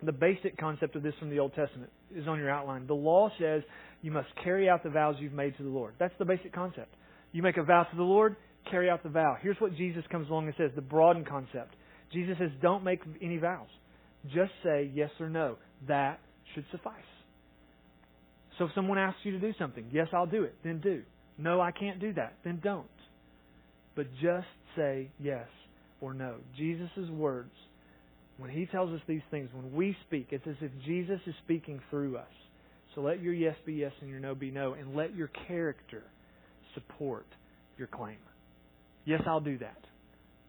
The 0.02 0.12
basic 0.12 0.56
concept 0.56 0.96
of 0.96 1.02
this 1.02 1.14
from 1.18 1.30
the 1.30 1.38
Old 1.38 1.54
Testament 1.54 1.90
is 2.14 2.26
on 2.26 2.38
your 2.38 2.50
outline. 2.50 2.86
The 2.86 2.94
law 2.94 3.30
says 3.38 3.62
you 4.02 4.10
must 4.10 4.28
carry 4.42 4.68
out 4.68 4.82
the 4.82 4.90
vows 4.90 5.16
you've 5.20 5.32
made 5.32 5.56
to 5.56 5.62
the 5.62 5.68
Lord. 5.68 5.94
That's 5.98 6.14
the 6.18 6.24
basic 6.24 6.52
concept. 6.52 6.94
You 7.30 7.42
make 7.42 7.56
a 7.56 7.62
vow 7.62 7.84
to 7.84 7.96
the 7.96 8.02
Lord, 8.02 8.36
carry 8.70 8.88
out 8.88 9.02
the 9.02 9.08
vow. 9.08 9.36
Here's 9.40 9.60
what 9.60 9.76
Jesus 9.76 10.04
comes 10.10 10.28
along 10.28 10.46
and 10.46 10.54
says, 10.56 10.70
the 10.74 10.82
broadened 10.82 11.26
concept. 11.26 11.74
Jesus 12.12 12.36
says, 12.38 12.50
don't 12.60 12.84
make 12.84 13.00
any 13.22 13.38
vows. 13.38 13.68
Just 14.26 14.52
say 14.62 14.90
yes 14.94 15.10
or 15.18 15.28
no. 15.28 15.56
That 15.88 16.20
should 16.54 16.64
suffice. 16.70 16.94
So 18.58 18.66
if 18.66 18.70
someone 18.74 18.98
asks 18.98 19.20
you 19.24 19.32
to 19.32 19.38
do 19.40 19.52
something, 19.58 19.86
yes, 19.92 20.08
I'll 20.12 20.26
do 20.26 20.42
it, 20.44 20.54
then 20.62 20.80
do. 20.80 21.02
No, 21.38 21.60
I 21.60 21.72
can't 21.72 21.98
do 21.98 22.12
that, 22.14 22.34
then 22.44 22.60
don't. 22.62 22.86
But 23.96 24.06
just 24.20 24.46
say 24.76 25.10
yes 25.18 25.48
or 26.00 26.14
no. 26.14 26.36
Jesus' 26.56 27.08
words, 27.10 27.50
when 28.36 28.50
he 28.50 28.66
tells 28.66 28.90
us 28.90 29.00
these 29.06 29.22
things, 29.30 29.48
when 29.52 29.74
we 29.74 29.96
speak, 30.06 30.28
it's 30.30 30.46
as 30.46 30.56
if 30.60 30.70
Jesus 30.84 31.20
is 31.26 31.34
speaking 31.44 31.80
through 31.90 32.18
us. 32.18 32.26
So 32.94 33.00
let 33.00 33.22
your 33.22 33.32
yes 33.32 33.56
be 33.64 33.74
yes 33.74 33.92
and 34.00 34.10
your 34.10 34.20
no 34.20 34.34
be 34.34 34.50
no, 34.50 34.74
and 34.74 34.94
let 34.94 35.14
your 35.14 35.30
character 35.48 36.02
support 36.74 37.26
your 37.78 37.88
claim. 37.88 38.18
Yes, 39.04 39.22
I'll 39.26 39.40
do 39.40 39.58
that. 39.58 39.78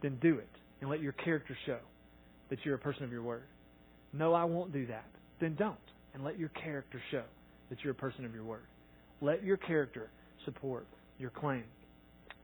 Then 0.01 0.17
do 0.21 0.37
it, 0.37 0.49
and 0.81 0.89
let 0.89 1.01
your 1.01 1.13
character 1.13 1.57
show 1.65 1.79
that 2.49 2.59
you're 2.63 2.75
a 2.75 2.79
person 2.79 3.03
of 3.03 3.11
your 3.11 3.23
word. 3.23 3.43
No, 4.11 4.33
I 4.33 4.43
won't 4.43 4.71
do 4.73 4.85
that. 4.87 5.05
Then 5.39 5.55
don't, 5.55 5.75
and 6.13 6.23
let 6.23 6.37
your 6.37 6.49
character 6.49 7.01
show 7.11 7.23
that 7.69 7.79
you're 7.83 7.93
a 7.93 7.95
person 7.95 8.25
of 8.25 8.33
your 8.33 8.43
word. 8.43 8.63
Let 9.21 9.43
your 9.43 9.57
character 9.57 10.09
support 10.45 10.85
your 11.17 11.29
claim. 11.29 11.63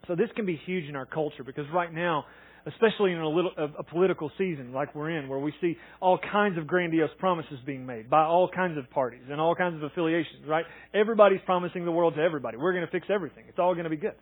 So 0.08 0.16
this 0.16 0.30
can 0.36 0.46
be 0.46 0.60
huge 0.66 0.86
in 0.86 0.96
our 0.96 1.06
culture 1.06 1.44
because 1.44 1.66
right 1.74 1.94
now 1.94 2.26
especially 2.66 3.12
in 3.12 3.20
a, 3.20 3.28
little, 3.28 3.52
a, 3.58 3.84
political 3.84 4.32
season 4.38 4.74
like 4.74 4.94
we're 4.96 5.10
in, 5.10 5.28
where 5.28 5.40
we 5.40 5.54
see 5.62 5.78
all 6.02 6.20
kinds 6.32 6.58
of 6.58 6.68
grandiose 6.68 7.10
promises 7.20 7.58
being 7.66 7.86
made 7.86 8.10
by 8.10 8.24
all 8.24 8.50
kinds 8.50 8.78
of 8.78 8.90
parties 8.92 9.22
and 9.30 9.40
all 9.40 9.56
kinds 9.56 9.76
of 9.76 9.84
affiliations, 9.84 10.46
right? 10.48 10.66
Everybody's 10.94 11.40
promising 11.46 11.86
the 11.86 11.92
world 11.92 12.16
to 12.16 12.22
everybody. 12.22 12.58
We're 12.58 12.74
going 12.74 12.86
to 12.86 12.92
fix 12.92 13.08
everything. 13.10 13.46
It's 13.48 13.60
all 13.60 13.74
going 13.74 13.86
to 13.86 13.90
be 13.90 13.98
good. 13.98 14.16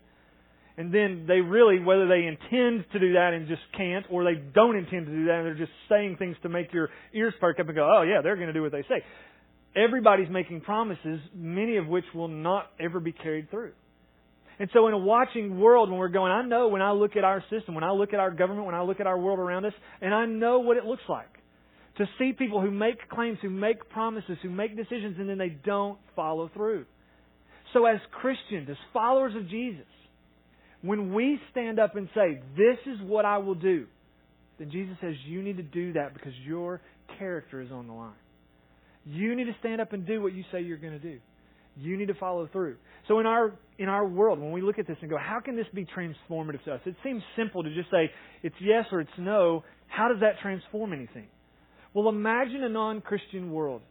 And 0.77 0.93
then 0.93 1.25
they 1.27 1.41
really, 1.41 1.79
whether 1.79 2.07
they 2.07 2.27
intend 2.27 2.85
to 2.93 2.99
do 2.99 3.13
that 3.13 3.31
and 3.33 3.47
just 3.47 3.63
can't, 3.75 4.05
or 4.11 4.23
they 4.23 4.39
don't 4.53 4.75
intend 4.75 5.07
to 5.07 5.11
do 5.11 5.25
that 5.25 5.39
and 5.39 5.45
they're 5.47 5.55
just 5.55 5.71
saying 5.89 6.17
things 6.19 6.35
to 6.43 6.49
make 6.49 6.71
your 6.71 6.89
ears 7.13 7.33
perk 7.39 7.59
up 7.59 7.65
and 7.65 7.75
go, 7.75 7.89
oh 7.91 8.03
yeah, 8.03 8.21
they're 8.21 8.35
going 8.35 8.47
to 8.47 8.53
do 8.53 8.61
what 8.61 8.71
they 8.71 8.83
say. 8.83 9.03
Everybody's 9.75 10.29
making 10.29 10.61
promises, 10.61 11.19
many 11.33 11.77
of 11.77 11.87
which 11.87 12.05
will 12.13 12.27
not 12.27 12.67
ever 12.79 12.99
be 12.99 13.11
carried 13.11 13.49
through. 13.49 13.71
And 14.59 14.69
so 14.73 14.87
in 14.87 14.93
a 14.93 14.97
watching 14.97 15.59
world, 15.59 15.89
when 15.89 15.99
we're 15.99 16.07
going, 16.09 16.31
I 16.31 16.43
know 16.43 16.67
when 16.67 16.81
I 16.81 16.91
look 16.91 17.15
at 17.15 17.23
our 17.23 17.43
system, 17.49 17.75
when 17.75 17.83
I 17.83 17.91
look 17.91 18.13
at 18.13 18.19
our 18.19 18.31
government, 18.31 18.65
when 18.65 18.75
I 18.75 18.81
look 18.81 18.99
at 18.99 19.07
our 19.07 19.17
world 19.17 19.39
around 19.39 19.65
us, 19.65 19.73
and 20.01 20.13
I 20.13 20.25
know 20.25 20.59
what 20.59 20.77
it 20.77 20.85
looks 20.85 21.03
like. 21.07 21.29
To 21.97 22.05
see 22.19 22.33
people 22.33 22.61
who 22.61 22.69
make 22.69 23.09
claims, 23.09 23.39
who 23.41 23.49
make 23.49 23.89
promises, 23.89 24.37
who 24.43 24.49
make 24.49 24.75
decisions, 24.75 25.15
and 25.19 25.27
then 25.27 25.37
they 25.39 25.49
don't 25.49 25.97
follow 26.15 26.49
through. 26.53 26.85
So 27.73 27.85
as 27.85 27.97
Christians, 28.11 28.67
as 28.69 28.77
followers 28.93 29.35
of 29.35 29.49
Jesus, 29.49 29.85
when 30.81 31.13
we 31.13 31.39
stand 31.51 31.79
up 31.79 31.95
and 31.95 32.07
say, 32.13 32.41
this 32.55 32.77
is 32.85 32.99
what 33.01 33.25
I 33.25 33.37
will 33.39 33.55
do, 33.55 33.87
then 34.59 34.71
Jesus 34.71 34.95
says, 35.01 35.13
you 35.25 35.41
need 35.41 35.57
to 35.57 35.63
do 35.63 35.93
that 35.93 36.13
because 36.13 36.33
your 36.45 36.81
character 37.19 37.61
is 37.61 37.71
on 37.71 37.87
the 37.87 37.93
line. 37.93 38.13
You 39.05 39.35
need 39.35 39.45
to 39.45 39.55
stand 39.59 39.81
up 39.81 39.93
and 39.93 40.05
do 40.05 40.21
what 40.21 40.33
you 40.33 40.43
say 40.51 40.61
you're 40.61 40.77
going 40.77 40.93
to 40.93 40.99
do. 40.99 41.19
You 41.79 41.95
need 41.95 42.07
to 42.07 42.15
follow 42.15 42.49
through. 42.51 42.77
So 43.07 43.19
in 43.19 43.25
our 43.27 43.53
in 43.77 43.87
our 43.87 44.05
world, 44.05 44.39
when 44.39 44.51
we 44.51 44.61
look 44.61 44.79
at 44.79 44.87
this 44.87 44.97
and 45.01 45.09
go, 45.09 45.17
how 45.17 45.39
can 45.39 45.55
this 45.55 45.67
be 45.73 45.85
transformative 45.85 46.63
to 46.65 46.73
us? 46.73 46.81
It 46.85 46.95
seems 47.03 47.21
simple 47.37 47.61
to 47.63 47.73
just 47.73 47.91
say 47.91 48.09
it's 48.41 48.55
yes 48.59 48.85
or 48.91 48.99
it's 48.99 49.11
no. 49.19 49.63
How 49.85 50.07
does 50.07 50.19
that 50.21 50.39
transform 50.41 50.91
anything? 50.91 51.27
Well, 51.93 52.09
imagine 52.09 52.63
a 52.63 52.69
non-Christian 52.69 53.51
world. 53.51 53.81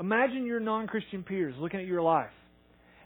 Imagine 0.00 0.46
your 0.46 0.60
non-Christian 0.60 1.22
peers 1.22 1.54
looking 1.58 1.78
at 1.78 1.86
your 1.86 2.00
life 2.02 2.30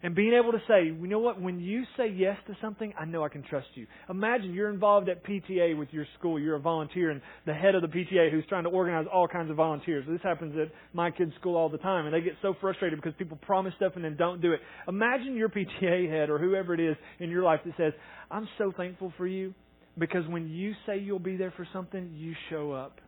and 0.03 0.15
being 0.15 0.33
able 0.33 0.53
to 0.53 0.63
say, 0.67 0.85
you 0.85 1.07
know 1.07 1.19
what, 1.19 1.41
when 1.41 1.61
you 1.61 1.85
say 1.97 2.09
yes 2.09 2.37
to 2.47 2.57
something, 2.61 2.93
I 2.99 3.05
know 3.05 3.23
I 3.23 3.29
can 3.29 3.43
trust 3.43 3.67
you. 3.75 3.87
Imagine 4.09 4.55
you're 4.55 4.71
involved 4.71 5.11
at 5.11 5.25
PTA 5.25 5.77
with 5.77 5.89
your 5.93 6.07
school, 6.19 6.41
you're 6.41 6.57
a 6.57 6.61
volunteer, 6.61 7.11
and 7.11 7.21
the 7.45 7.53
head 7.53 7.75
of 7.75 7.83
the 7.83 7.89
PTA 7.89 8.31
who's 8.31 8.47
trying 8.49 8.65
to 8.65 8.71
organize 8.71 9.07
all 9.13 9.29
kinds 9.29 9.51
of 9.51 9.57
volunteers. 9.57 10.07
This 10.09 10.23
happens 10.23 10.57
at 10.59 10.73
my 10.95 11.11
kids' 11.11 11.33
school 11.39 11.55
all 11.55 11.69
the 11.69 11.79
time, 11.79 12.07
and 12.07 12.15
they 12.15 12.23
get 12.23 12.33
so 12.41 12.55
frustrated 12.63 12.99
because 12.99 13.13
people 13.19 13.39
promise 13.43 13.75
stuff 13.77 13.93
and 13.97 14.05
then 14.05 14.17
don't 14.17 14.41
do 14.41 14.53
it. 14.53 14.61
Imagine 14.89 15.37
your 15.37 15.51
PTA 15.51 16.11
head 16.11 16.31
or 16.31 16.39
whoever 16.39 16.73
it 16.73 16.81
is 16.81 16.97
in 17.19 17.29
your 17.29 17.43
life 17.43 17.61
that 17.67 17.75
says, 17.77 17.93
I'm 18.31 18.49
so 18.57 18.73
thankful 18.75 19.13
for 19.19 19.27
you 19.27 19.55
because 19.99 20.27
when 20.29 20.49
you 20.49 20.73
say 20.87 20.99
you'll 20.99 21.19
be 21.19 21.37
there 21.37 21.53
for 21.57 21.69
something, 21.75 22.13
you 22.15 22.35
show 22.49 22.73
up. 22.73 23.01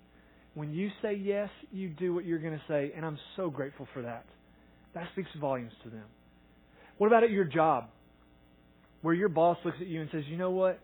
When 0.54 0.74
you 0.74 0.90
say 1.00 1.14
yes, 1.14 1.48
you 1.70 1.88
do 1.88 2.12
what 2.12 2.26
you're 2.26 2.38
going 2.38 2.52
to 2.52 2.62
say, 2.68 2.92
and 2.94 3.06
I'm 3.06 3.18
so 3.36 3.48
grateful 3.48 3.88
for 3.94 4.02
that. 4.02 4.26
That 4.94 5.06
speaks 5.12 5.30
volumes 5.40 5.72
to 5.84 5.88
them. 5.88 6.04
What 7.02 7.08
about 7.08 7.24
at 7.24 7.30
your 7.32 7.44
job? 7.44 7.88
where 9.02 9.14
your 9.14 9.28
boss 9.28 9.58
looks 9.64 9.78
at 9.80 9.86
you 9.86 10.00
and 10.00 10.08
says, 10.10 10.22
you 10.28 10.36
know 10.36 10.50
what? 10.50 10.80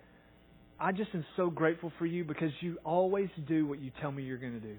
I 0.79 0.93
just 0.93 1.11
am 1.15 1.25
so 1.37 1.51
grateful 1.51 1.93
for 1.99 2.07
you 2.07 2.25
because 2.25 2.51
you 2.61 2.79
always 2.85 3.29
do 3.47 3.67
what 3.67 3.81
you 3.81 3.91
tell 4.01 4.13
me 4.13 4.25
you're 4.25 4.39
going 4.39 4.61
to 4.61 4.67
do. 4.67 4.77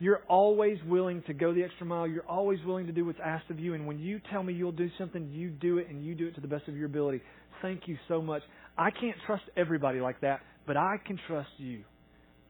You're 0.00 0.22
always 0.28 0.78
willing 0.86 1.22
to 1.26 1.34
go 1.34 1.54
the 1.54 1.62
extra 1.62 1.86
mile. 1.86 2.06
You're 2.06 2.26
always 2.26 2.58
willing 2.66 2.86
to 2.86 2.92
do 2.92 3.04
what's 3.04 3.18
asked 3.24 3.48
of 3.50 3.60
you. 3.60 3.74
And 3.74 3.86
when 3.86 3.98
you 3.98 4.20
tell 4.32 4.42
me 4.42 4.52
you'll 4.52 4.72
do 4.72 4.90
something, 4.98 5.30
you 5.30 5.50
do 5.50 5.78
it 5.78 5.88
and 5.88 6.04
you 6.04 6.14
do 6.14 6.26
it 6.26 6.34
to 6.34 6.40
the 6.40 6.48
best 6.48 6.66
of 6.68 6.76
your 6.76 6.86
ability. 6.86 7.20
Thank 7.62 7.82
you 7.86 7.96
so 8.08 8.20
much. 8.20 8.42
I 8.76 8.90
can't 8.90 9.16
trust 9.26 9.44
everybody 9.56 10.00
like 10.00 10.20
that, 10.22 10.40
but 10.66 10.76
I 10.76 10.96
can 11.06 11.18
trust 11.28 11.50
you. 11.58 11.84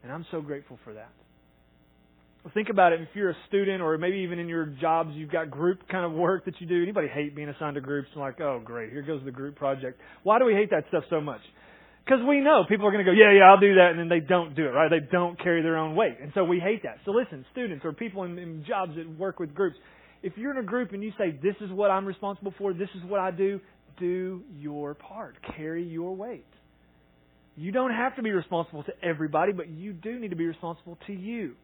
And 0.01 0.11
I'm 0.11 0.25
so 0.31 0.41
grateful 0.41 0.79
for 0.83 0.93
that. 0.93 1.11
Think 2.53 2.69
about 2.69 2.93
it. 2.93 3.01
If 3.01 3.09
you're 3.15 3.31
a 3.31 3.37
student 3.47 3.81
or 3.81 3.97
maybe 3.97 4.17
even 4.17 4.37
in 4.37 4.47
your 4.47 4.67
jobs, 4.67 5.11
you've 5.13 5.31
got 5.31 5.49
group 5.49 5.79
kind 5.89 6.05
of 6.05 6.11
work 6.11 6.45
that 6.45 6.53
you 6.59 6.67
do. 6.67 6.81
Anybody 6.83 7.07
hate 7.07 7.35
being 7.35 7.49
assigned 7.49 7.75
to 7.75 7.81
groups? 7.81 8.09
I'm 8.13 8.21
like, 8.21 8.39
oh, 8.39 8.61
great. 8.63 8.91
Here 8.91 9.01
goes 9.01 9.21
the 9.25 9.31
group 9.31 9.55
project. 9.55 9.99
Why 10.23 10.37
do 10.37 10.45
we 10.45 10.53
hate 10.53 10.69
that 10.69 10.83
stuff 10.89 11.03
so 11.09 11.19
much? 11.19 11.41
Because 12.05 12.19
we 12.27 12.41
know 12.41 12.63
people 12.69 12.85
are 12.85 12.91
going 12.91 13.03
to 13.03 13.11
go, 13.11 13.17
yeah, 13.17 13.31
yeah, 13.31 13.49
I'll 13.49 13.59
do 13.59 13.75
that, 13.75 13.89
and 13.91 13.99
then 13.99 14.09
they 14.09 14.19
don't 14.19 14.55
do 14.55 14.65
it, 14.65 14.69
right? 14.69 14.91
They 14.91 14.99
don't 15.11 15.41
carry 15.41 15.63
their 15.63 15.75
own 15.75 15.95
weight. 15.95 16.17
And 16.21 16.31
so 16.35 16.43
we 16.43 16.59
hate 16.59 16.83
that. 16.83 16.97
So 17.03 17.11
listen, 17.11 17.45
students 17.51 17.83
or 17.83 17.93
people 17.93 18.23
in, 18.25 18.37
in 18.37 18.63
jobs 18.67 18.91
that 18.95 19.09
work 19.17 19.39
with 19.39 19.55
groups, 19.55 19.75
if 20.21 20.33
you're 20.37 20.51
in 20.51 20.57
a 20.57 20.63
group 20.63 20.91
and 20.93 21.03
you 21.03 21.11
say, 21.17 21.31
this 21.41 21.55
is 21.61 21.71
what 21.71 21.89
I'm 21.89 22.05
responsible 22.05 22.53
for, 22.59 22.73
this 22.73 22.89
is 22.95 23.09
what 23.09 23.21
I 23.21 23.31
do, 23.31 23.59
do 23.99 24.43
your 24.55 24.93
part. 24.93 25.35
Carry 25.57 25.83
your 25.83 26.15
weight. 26.15 26.45
You 27.55 27.71
don't 27.71 27.91
have 27.91 28.15
to 28.17 28.21
be 28.21 28.31
responsible 28.31 28.83
to 28.83 28.91
everybody, 29.01 29.51
but 29.51 29.69
you 29.69 29.93
do 29.93 30.19
need 30.19 30.29
to 30.29 30.35
be 30.35 30.45
responsible 30.45 30.99
to 31.07 31.13
you. 31.13 31.55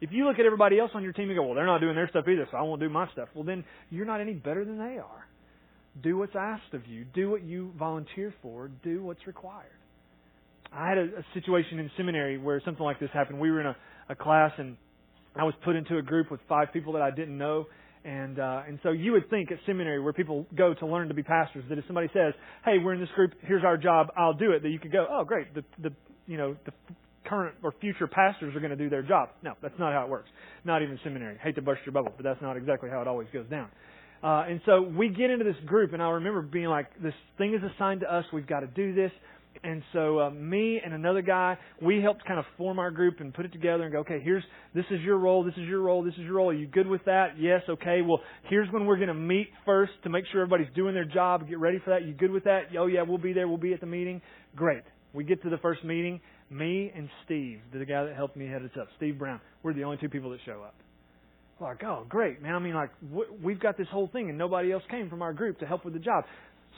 If 0.00 0.12
you 0.12 0.26
look 0.26 0.38
at 0.38 0.46
everybody 0.46 0.78
else 0.78 0.90
on 0.94 1.02
your 1.02 1.12
team 1.12 1.28
and 1.28 1.36
go, 1.36 1.44
well, 1.44 1.54
they're 1.54 1.66
not 1.66 1.80
doing 1.80 1.94
their 1.94 2.08
stuff 2.08 2.24
either, 2.28 2.46
so 2.50 2.56
I 2.56 2.62
won't 2.62 2.80
do 2.80 2.88
my 2.88 3.10
stuff, 3.12 3.28
well, 3.34 3.44
then 3.44 3.64
you're 3.90 4.06
not 4.06 4.20
any 4.20 4.34
better 4.34 4.64
than 4.64 4.78
they 4.78 4.98
are. 4.98 5.26
Do 6.02 6.18
what's 6.18 6.36
asked 6.38 6.74
of 6.74 6.86
you. 6.86 7.04
Do 7.14 7.30
what 7.30 7.42
you 7.42 7.72
volunteer 7.78 8.32
for. 8.40 8.70
Do 8.84 9.02
what's 9.02 9.26
required. 9.26 9.66
I 10.72 10.88
had 10.88 10.98
a, 10.98 11.02
a 11.02 11.24
situation 11.34 11.78
in 11.78 11.90
seminary 11.96 12.38
where 12.38 12.60
something 12.64 12.84
like 12.84 13.00
this 13.00 13.10
happened. 13.12 13.40
We 13.40 13.50
were 13.50 13.60
in 13.60 13.66
a, 13.66 13.76
a 14.10 14.14
class 14.14 14.52
and 14.58 14.76
I 15.34 15.44
was 15.44 15.54
put 15.64 15.76
into 15.76 15.98
a 15.98 16.02
group 16.02 16.30
with 16.30 16.40
five 16.48 16.68
people 16.72 16.92
that 16.94 17.02
I 17.02 17.10
didn't 17.10 17.36
know. 17.36 17.66
And 18.04 18.38
uh, 18.38 18.62
and 18.66 18.78
so 18.82 18.90
you 18.92 19.12
would 19.12 19.28
think 19.28 19.50
at 19.50 19.58
seminary 19.66 20.00
where 20.00 20.12
people 20.12 20.46
go 20.56 20.72
to 20.72 20.86
learn 20.86 21.08
to 21.08 21.14
be 21.14 21.22
pastors 21.22 21.64
that 21.68 21.78
if 21.78 21.84
somebody 21.86 22.08
says, 22.14 22.32
"Hey, 22.64 22.78
we're 22.78 22.94
in 22.94 23.00
this 23.00 23.08
group. 23.14 23.32
Here's 23.42 23.64
our 23.64 23.76
job. 23.76 24.08
I'll 24.16 24.34
do 24.34 24.52
it," 24.52 24.62
that 24.62 24.68
you 24.68 24.78
could 24.78 24.92
go, 24.92 25.04
"Oh, 25.10 25.24
great. 25.24 25.52
The 25.52 25.64
the 25.82 25.90
you 26.26 26.36
know 26.36 26.56
the 26.64 26.72
current 27.24 27.54
or 27.62 27.72
future 27.80 28.06
pastors 28.06 28.54
are 28.54 28.60
going 28.60 28.70
to 28.70 28.76
do 28.76 28.88
their 28.88 29.02
job." 29.02 29.30
No, 29.42 29.54
that's 29.62 29.78
not 29.78 29.92
how 29.92 30.04
it 30.04 30.08
works. 30.08 30.28
Not 30.64 30.82
even 30.82 30.98
seminary. 31.04 31.38
Hate 31.42 31.54
to 31.56 31.62
burst 31.62 31.82
your 31.84 31.92
bubble, 31.92 32.12
but 32.16 32.24
that's 32.24 32.42
not 32.42 32.56
exactly 32.56 32.90
how 32.90 33.00
it 33.00 33.08
always 33.08 33.28
goes 33.32 33.46
down. 33.48 33.68
Uh, 34.22 34.44
and 34.48 34.60
so 34.66 34.82
we 34.82 35.08
get 35.08 35.30
into 35.30 35.44
this 35.44 35.56
group, 35.66 35.92
and 35.92 36.02
I 36.02 36.10
remember 36.10 36.42
being 36.42 36.66
like, 36.66 36.86
"This 37.02 37.14
thing 37.36 37.54
is 37.54 37.60
assigned 37.74 38.00
to 38.00 38.12
us. 38.12 38.24
We've 38.32 38.46
got 38.46 38.60
to 38.60 38.66
do 38.66 38.94
this." 38.94 39.12
And 39.64 39.82
so 39.92 40.20
uh, 40.20 40.30
me 40.30 40.80
and 40.84 40.94
another 40.94 41.22
guy, 41.22 41.58
we 41.82 42.00
helped 42.00 42.24
kind 42.24 42.38
of 42.38 42.44
form 42.56 42.78
our 42.78 42.90
group 42.90 43.20
and 43.20 43.34
put 43.34 43.44
it 43.44 43.52
together 43.52 43.82
and 43.82 43.92
go, 43.92 44.00
okay, 44.00 44.20
here's 44.22 44.44
this 44.74 44.84
is 44.90 45.00
your 45.00 45.18
role, 45.18 45.42
this 45.42 45.54
is 45.54 45.66
your 45.66 45.80
role, 45.80 46.04
this 46.04 46.14
is 46.14 46.20
your 46.20 46.34
role. 46.34 46.50
Are 46.50 46.54
you 46.54 46.66
good 46.66 46.86
with 46.86 47.04
that? 47.06 47.38
Yes, 47.38 47.62
okay. 47.68 48.00
Well, 48.02 48.20
here's 48.48 48.70
when 48.72 48.86
we're 48.86 48.96
going 48.96 49.08
to 49.08 49.14
meet 49.14 49.48
first 49.64 49.92
to 50.04 50.10
make 50.10 50.24
sure 50.30 50.42
everybody's 50.42 50.72
doing 50.74 50.94
their 50.94 51.04
job. 51.04 51.48
Get 51.48 51.58
ready 51.58 51.80
for 51.84 51.90
that. 51.90 52.06
You 52.06 52.14
good 52.14 52.30
with 52.30 52.44
that? 52.44 52.64
Oh 52.78 52.86
yeah, 52.86 53.02
we'll 53.02 53.18
be 53.18 53.32
there. 53.32 53.48
We'll 53.48 53.56
be 53.56 53.72
at 53.72 53.80
the 53.80 53.86
meeting. 53.86 54.22
Great. 54.54 54.82
We 55.12 55.24
get 55.24 55.42
to 55.42 55.50
the 55.50 55.58
first 55.58 55.84
meeting. 55.84 56.20
Me 56.50 56.90
and 56.94 57.08
Steve, 57.24 57.60
the 57.72 57.84
guy 57.84 58.04
that 58.04 58.16
helped 58.16 58.36
me 58.36 58.46
head 58.46 58.62
us 58.62 58.70
up, 58.80 58.88
Steve 58.96 59.18
Brown, 59.18 59.40
we're 59.62 59.74
the 59.74 59.84
only 59.84 59.98
two 59.98 60.08
people 60.08 60.30
that 60.30 60.40
show 60.46 60.62
up. 60.62 60.74
Like, 61.60 61.82
oh, 61.84 62.06
great, 62.08 62.40
man. 62.40 62.54
I 62.54 62.58
mean, 62.58 62.74
like, 62.74 62.90
we've 63.42 63.60
got 63.60 63.76
this 63.76 63.88
whole 63.90 64.08
thing, 64.12 64.28
and 64.28 64.38
nobody 64.38 64.72
else 64.72 64.82
came 64.90 65.10
from 65.10 65.22
our 65.22 65.32
group 65.32 65.58
to 65.58 65.66
help 65.66 65.84
with 65.84 65.92
the 65.92 66.00
job. 66.00 66.24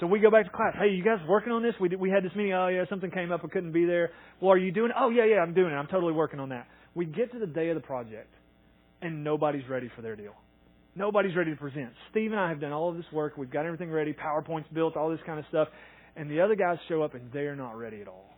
So 0.01 0.07
we 0.07 0.19
go 0.19 0.31
back 0.31 0.47
to 0.47 0.51
class. 0.51 0.75
Hey, 0.79 0.89
you 0.89 1.05
guys 1.05 1.19
working 1.29 1.53
on 1.53 1.63
this? 1.63 1.75
We 1.79 1.91
did, 1.91 2.01
we 2.01 2.09
had 2.11 2.25
this 2.25 2.33
meeting. 2.35 2.55
Oh 2.55 2.69
yeah, 2.69 2.85
something 2.89 3.11
came 3.11 3.31
up. 3.31 3.43
I 3.45 3.49
couldn't 3.49 3.73
be 3.73 3.85
there. 3.85 4.11
Well, 4.41 4.53
are 4.53 4.59
you 4.59 4.73
doing 4.73 4.91
it? 4.91 4.97
Oh 4.99 5.11
yeah, 5.11 5.25
yeah, 5.27 5.41
I'm 5.41 5.53
doing 5.53 5.73
it. 5.73 5.77
I'm 5.77 5.89
totally 5.89 6.15
working 6.15 6.41
on 6.41 6.49
that. 6.49 6.67
We 6.95 7.05
get 7.05 7.33
to 7.33 7.39
the 7.39 7.47
day 7.47 7.69
of 7.69 7.75
the 7.75 7.83
project, 7.83 8.33
and 9.03 9.23
nobody's 9.23 9.69
ready 9.69 9.91
for 9.95 10.01
their 10.01 10.17
deal. 10.17 10.33
Nobody's 10.97 11.37
ready 11.37 11.51
to 11.51 11.57
present. 11.57 11.91
Steve 12.11 12.33
and 12.33 12.41
I 12.41 12.49
have 12.49 12.61
done 12.61 12.73
all 12.73 12.89
of 12.89 12.97
this 12.97 13.05
work. 13.13 13.37
We've 13.37 13.51
got 13.51 13.67
everything 13.67 13.91
ready. 13.91 14.15
PowerPoint's 14.15 14.69
built. 14.73 14.97
All 14.97 15.11
this 15.11 15.21
kind 15.27 15.39
of 15.39 15.45
stuff. 15.51 15.69
And 16.17 16.31
the 16.31 16.41
other 16.41 16.57
guys 16.57 16.79
show 16.89 17.03
up, 17.03 17.15
and 17.15 17.31
they're 17.33 17.55
not 17.55 17.77
ready 17.77 18.01
at 18.01 18.09
all. 18.09 18.30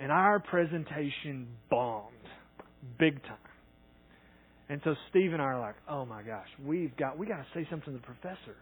And 0.00 0.10
our 0.10 0.40
presentation 0.40 1.48
bombed, 1.68 2.14
big 2.98 3.22
time. 3.24 3.36
And 4.68 4.80
so 4.84 4.94
Steve 5.10 5.32
and 5.32 5.42
I 5.42 5.46
are 5.46 5.60
like, 5.60 5.74
"Oh 5.88 6.06
my 6.06 6.22
gosh, 6.22 6.46
we've 6.64 6.96
got 6.96 7.18
we 7.18 7.26
got 7.26 7.38
to 7.38 7.46
say 7.54 7.66
something 7.68 7.92
to 7.92 7.98
the 7.98 8.06
professor." 8.06 8.56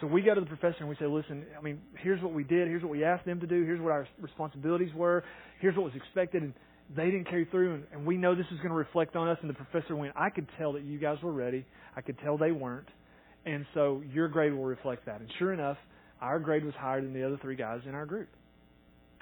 So 0.00 0.08
we 0.08 0.20
go 0.22 0.34
to 0.34 0.40
the 0.40 0.46
professor 0.46 0.78
and 0.80 0.88
we 0.88 0.96
say, 0.96 1.06
listen, 1.06 1.44
I 1.56 1.62
mean, 1.62 1.80
here's 1.98 2.20
what 2.20 2.32
we 2.32 2.42
did, 2.42 2.66
here's 2.66 2.82
what 2.82 2.90
we 2.90 3.04
asked 3.04 3.24
them 3.24 3.38
to 3.38 3.46
do, 3.46 3.62
here's 3.62 3.80
what 3.80 3.92
our 3.92 4.08
responsibilities 4.20 4.92
were, 4.96 5.22
here's 5.60 5.76
what 5.76 5.84
was 5.84 5.94
expected, 5.94 6.42
and 6.42 6.52
they 6.96 7.04
didn't 7.04 7.28
carry 7.28 7.44
through, 7.44 7.74
and, 7.74 7.84
and 7.92 8.04
we 8.04 8.16
know 8.16 8.34
this 8.34 8.46
is 8.50 8.56
going 8.56 8.70
to 8.70 8.74
reflect 8.74 9.14
on 9.14 9.28
us. 9.28 9.38
And 9.42 9.48
the 9.48 9.54
professor 9.54 9.94
went, 9.94 10.12
I 10.16 10.30
could 10.30 10.48
tell 10.58 10.72
that 10.72 10.82
you 10.82 10.98
guys 10.98 11.18
were 11.22 11.30
ready, 11.30 11.64
I 11.96 12.00
could 12.00 12.18
tell 12.18 12.36
they 12.36 12.50
weren't, 12.50 12.88
and 13.46 13.64
so 13.74 14.02
your 14.12 14.26
grade 14.26 14.52
will 14.52 14.64
reflect 14.64 15.06
that. 15.06 15.20
And 15.20 15.30
sure 15.38 15.52
enough, 15.52 15.76
our 16.20 16.40
grade 16.40 16.64
was 16.64 16.74
higher 16.74 17.00
than 17.00 17.12
the 17.12 17.24
other 17.24 17.38
three 17.40 17.56
guys 17.56 17.82
in 17.86 17.94
our 17.94 18.06
group. 18.06 18.28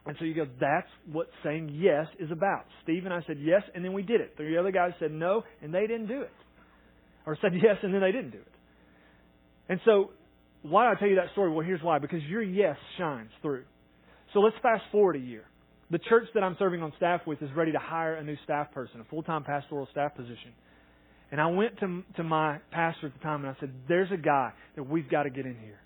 And 0.06 0.16
so 0.18 0.24
you 0.24 0.34
go, 0.34 0.46
that's 0.60 0.88
what 1.12 1.28
saying 1.44 1.70
yes 1.74 2.06
is 2.18 2.30
about. 2.30 2.64
Steve 2.82 3.04
and 3.04 3.12
I 3.12 3.22
said 3.26 3.36
yes, 3.40 3.62
and 3.74 3.84
then 3.84 3.92
we 3.92 4.02
did 4.02 4.20
it. 4.20 4.36
The 4.36 4.56
other 4.58 4.72
guys 4.72 4.92
said 4.98 5.12
no, 5.12 5.44
and 5.62 5.74
they 5.74 5.86
didn't 5.86 6.06
do 6.06 6.22
it. 6.22 6.32
Or 7.26 7.36
said 7.40 7.52
yes, 7.54 7.76
and 7.82 7.92
then 7.92 8.00
they 8.00 8.12
didn't 8.12 8.30
do 8.30 8.38
it. 8.38 8.52
And 9.68 9.80
so 9.84 10.10
why 10.62 10.86
do 10.86 10.96
I 10.96 10.98
tell 10.98 11.08
you 11.08 11.16
that 11.16 11.32
story? 11.32 11.50
Well, 11.50 11.64
here's 11.64 11.82
why. 11.82 11.98
Because 11.98 12.22
your 12.24 12.42
yes 12.42 12.76
shines 12.98 13.30
through. 13.42 13.64
So 14.32 14.40
let's 14.40 14.56
fast 14.62 14.84
forward 14.90 15.16
a 15.16 15.20
year. 15.20 15.44
The 15.90 15.98
church 15.98 16.28
that 16.34 16.42
I'm 16.42 16.56
serving 16.58 16.82
on 16.82 16.92
staff 16.96 17.22
with 17.26 17.42
is 17.42 17.50
ready 17.56 17.72
to 17.72 17.78
hire 17.78 18.14
a 18.14 18.22
new 18.22 18.36
staff 18.44 18.72
person, 18.72 19.00
a 19.00 19.04
full-time 19.04 19.42
pastoral 19.42 19.88
staff 19.90 20.14
position. 20.14 20.52
And 21.32 21.40
I 21.40 21.46
went 21.46 21.78
to, 21.80 22.02
to 22.16 22.22
my 22.22 22.58
pastor 22.70 23.08
at 23.08 23.12
the 23.12 23.20
time 23.20 23.44
and 23.44 23.54
I 23.54 23.60
said, 23.60 23.72
there's 23.88 24.10
a 24.12 24.16
guy 24.16 24.52
that 24.76 24.88
we've 24.88 25.08
got 25.10 25.24
to 25.24 25.30
get 25.30 25.46
in 25.46 25.56
here. 25.56 25.80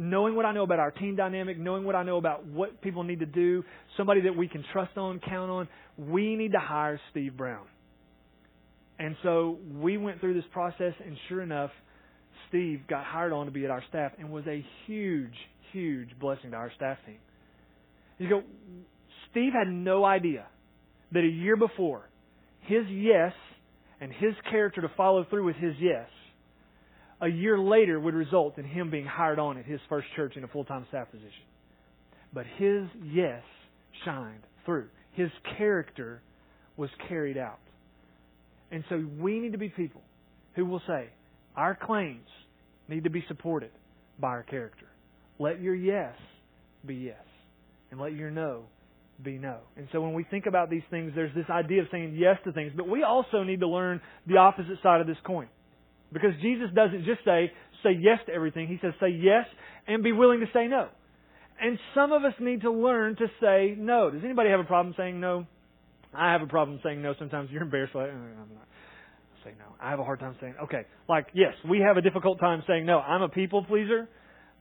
Knowing 0.00 0.36
what 0.36 0.46
I 0.46 0.52
know 0.52 0.62
about 0.62 0.78
our 0.78 0.92
team 0.92 1.16
dynamic, 1.16 1.58
knowing 1.58 1.84
what 1.84 1.96
I 1.96 2.04
know 2.04 2.18
about 2.18 2.46
what 2.46 2.80
people 2.80 3.02
need 3.02 3.18
to 3.18 3.26
do, 3.26 3.64
somebody 3.96 4.20
that 4.22 4.36
we 4.36 4.46
can 4.46 4.64
trust 4.72 4.96
on, 4.96 5.20
count 5.28 5.50
on, 5.50 5.68
we 5.98 6.36
need 6.36 6.52
to 6.52 6.60
hire 6.60 7.00
Steve 7.10 7.36
Brown. 7.36 7.66
And 9.00 9.16
so 9.24 9.58
we 9.74 9.96
went 9.96 10.20
through 10.20 10.34
this 10.34 10.44
process 10.52 10.94
and 11.04 11.16
sure 11.28 11.42
enough, 11.42 11.70
Steve 12.48 12.82
got 12.88 13.04
hired 13.04 13.32
on 13.32 13.46
to 13.46 13.52
be 13.52 13.64
at 13.64 13.70
our 13.70 13.82
staff 13.88 14.12
and 14.18 14.30
was 14.30 14.46
a 14.46 14.64
huge, 14.86 15.34
huge 15.72 16.08
blessing 16.20 16.52
to 16.52 16.56
our 16.56 16.70
staff 16.76 16.98
team. 17.04 17.18
You 18.18 18.28
go, 18.28 18.42
Steve 19.30 19.52
had 19.52 19.68
no 19.68 20.04
idea 20.04 20.46
that 21.12 21.20
a 21.20 21.28
year 21.28 21.56
before, 21.56 22.08
his 22.62 22.84
yes 22.88 23.32
and 24.00 24.12
his 24.12 24.34
character 24.50 24.80
to 24.80 24.90
follow 24.96 25.24
through 25.28 25.44
with 25.46 25.56
his 25.56 25.74
yes, 25.80 26.08
a 27.20 27.28
year 27.28 27.58
later 27.58 27.98
would 27.98 28.14
result 28.14 28.58
in 28.58 28.64
him 28.64 28.90
being 28.90 29.06
hired 29.06 29.38
on 29.38 29.58
at 29.58 29.64
his 29.64 29.80
first 29.88 30.06
church 30.14 30.36
in 30.36 30.44
a 30.44 30.48
full 30.48 30.64
time 30.64 30.86
staff 30.88 31.10
position. 31.10 31.30
But 32.32 32.46
his 32.56 32.84
yes 33.04 33.42
shined 34.04 34.42
through. 34.64 34.88
His 35.12 35.30
character 35.56 36.20
was 36.76 36.90
carried 37.08 37.36
out. 37.36 37.58
And 38.70 38.84
so 38.88 39.04
we 39.18 39.40
need 39.40 39.52
to 39.52 39.58
be 39.58 39.68
people 39.68 40.02
who 40.54 40.66
will 40.66 40.82
say, 40.86 41.08
our 41.56 41.74
claims 41.74 42.28
need 42.88 43.04
to 43.04 43.10
be 43.10 43.24
supported 43.28 43.70
by 44.20 44.28
our 44.28 44.42
character. 44.42 44.86
Let 45.38 45.60
your 45.60 45.74
yes 45.74 46.14
be 46.86 46.94
yes, 46.94 47.24
and 47.90 48.00
let 48.00 48.12
your 48.12 48.30
no 48.30 48.64
be 49.22 49.38
no. 49.38 49.58
And 49.76 49.88
so 49.90 50.00
when 50.00 50.14
we 50.14 50.24
think 50.24 50.46
about 50.46 50.70
these 50.70 50.82
things, 50.90 51.12
there's 51.14 51.34
this 51.34 51.48
idea 51.50 51.82
of 51.82 51.88
saying 51.90 52.14
yes 52.16 52.36
to 52.44 52.52
things, 52.52 52.72
but 52.76 52.88
we 52.88 53.02
also 53.02 53.42
need 53.42 53.60
to 53.60 53.68
learn 53.68 54.00
the 54.26 54.36
opposite 54.36 54.78
side 54.82 55.00
of 55.00 55.06
this 55.06 55.16
coin. 55.24 55.48
Because 56.12 56.30
Jesus 56.40 56.68
doesn't 56.74 57.04
just 57.04 57.24
say, 57.24 57.52
say 57.82 57.90
yes 57.98 58.18
to 58.26 58.32
everything. 58.32 58.68
He 58.68 58.78
says, 58.80 58.94
say 59.00 59.10
yes 59.10 59.44
and 59.86 60.02
be 60.02 60.12
willing 60.12 60.40
to 60.40 60.46
say 60.52 60.66
no. 60.66 60.88
And 61.60 61.78
some 61.94 62.12
of 62.12 62.24
us 62.24 62.34
need 62.40 62.62
to 62.62 62.70
learn 62.70 63.16
to 63.16 63.26
say 63.40 63.74
no. 63.76 64.10
Does 64.10 64.22
anybody 64.24 64.50
have 64.50 64.60
a 64.60 64.64
problem 64.64 64.94
saying 64.96 65.20
no? 65.20 65.46
I 66.14 66.32
have 66.32 66.42
a 66.42 66.46
problem 66.46 66.80
saying 66.82 67.02
no. 67.02 67.14
Sometimes 67.18 67.50
you're 67.50 67.62
embarrassed. 67.62 67.94
Like, 67.94 68.08
uh, 68.08 68.12
I'm 68.12 68.54
not 68.54 68.68
say 69.44 69.54
no. 69.58 69.74
I 69.80 69.90
have 69.90 70.00
a 70.00 70.04
hard 70.04 70.20
time 70.20 70.36
saying, 70.40 70.54
okay, 70.64 70.82
like, 71.08 71.26
yes, 71.34 71.54
we 71.68 71.80
have 71.80 71.96
a 71.96 72.02
difficult 72.02 72.40
time 72.40 72.62
saying 72.66 72.86
no. 72.86 72.98
I'm 72.98 73.22
a 73.22 73.28
people 73.28 73.64
pleaser. 73.64 74.08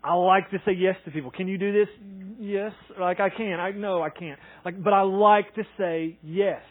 I 0.03 0.13
like 0.13 0.49
to 0.51 0.57
say 0.65 0.73
yes 0.73 0.95
to 1.05 1.11
people. 1.11 1.31
Can 1.31 1.47
you 1.47 1.57
do 1.57 1.73
this? 1.73 1.87
Yes. 2.39 2.71
Like, 2.99 3.19
I 3.19 3.29
can. 3.29 3.59
I 3.59 3.71
know 3.71 4.01
I 4.01 4.09
can't. 4.09 4.39
Like, 4.63 4.81
but 4.81 4.93
I 4.93 5.01
like 5.01 5.53
to 5.55 5.63
say 5.77 6.17
yes. 6.23 6.61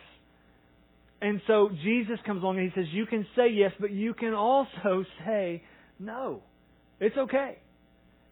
And 1.21 1.41
so 1.47 1.71
Jesus 1.83 2.19
comes 2.27 2.43
along 2.43 2.59
and 2.59 2.71
he 2.71 2.81
says, 2.81 2.89
you 2.93 3.07
can 3.07 3.27
say 3.35 3.49
yes, 3.51 3.73
but 3.81 3.91
you 3.91 4.15
can 4.15 4.35
also 4.35 5.05
say 5.27 5.63
no. 5.99 6.43
It's 7.01 7.17
okay. 7.17 7.59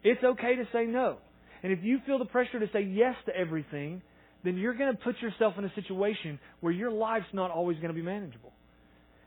It's 0.02 0.22
okay 0.22 0.56
to 0.56 0.64
say 0.72 0.84
no. 0.84 1.18
And 1.62 1.72
if 1.72 1.78
you 1.82 1.98
feel 2.06 2.18
the 2.18 2.26
pressure 2.26 2.60
to 2.60 2.68
say 2.72 2.82
yes 2.82 3.14
to 3.26 3.34
everything, 3.34 4.02
then 4.44 4.58
you're 4.58 4.74
going 4.74 4.94
to 4.94 5.02
put 5.02 5.20
yourself 5.22 5.54
in 5.56 5.64
a 5.64 5.72
situation 5.74 6.38
where 6.60 6.72
your 6.72 6.90
life's 6.90 7.32
not 7.32 7.50
always 7.50 7.76
going 7.76 7.88
to 7.88 7.94
be 7.94 8.02
manageable. 8.02 8.52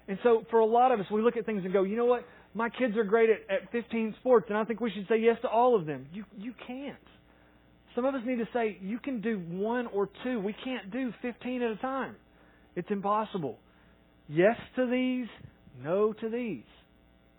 And 0.08 0.20
so 0.24 0.44
for 0.52 0.60
a 0.60 0.66
lot 0.66 0.92
of 0.92 1.00
us, 1.00 1.08
we 1.12 1.22
look 1.22 1.36
at 1.36 1.46
things 1.46 1.64
and 1.66 1.74
go, 1.74 1.84
you 1.84 1.98
know 1.98 2.06
what? 2.06 2.26
My 2.54 2.70
kids 2.70 2.96
are 2.96 3.04
great 3.04 3.30
at, 3.30 3.64
at 3.64 3.72
15 3.72 4.16
sports, 4.20 4.46
and 4.50 4.58
I 4.58 4.64
think 4.64 4.80
we 4.80 4.92
should 4.92 5.08
say 5.10 5.18
yes 5.20 5.38
to 5.42 5.50
all 5.50 5.76
of 5.76 5.86
them. 5.86 6.06
You, 6.14 6.24
you 6.38 6.54
can't. 6.66 6.96
Some 7.96 8.06
of 8.06 8.14
us 8.14 8.22
need 8.26 8.38
to 8.38 8.48
say, 8.54 8.78
you 8.82 9.00
can 9.00 9.22
do 9.22 9.40
one 9.40 9.88
or 9.88 10.10
two. 10.24 10.40
We 10.40 10.56
can't 10.64 10.92
do 10.92 11.12
15 11.24 11.62
at 11.64 11.72
a 11.72 11.76
time. 11.78 12.16
It's 12.78 12.92
impossible. 12.92 13.58
Yes 14.30 14.56
to 14.76 14.86
these, 14.86 15.26
no 15.84 16.14
to 16.14 16.30
these. 16.30 16.64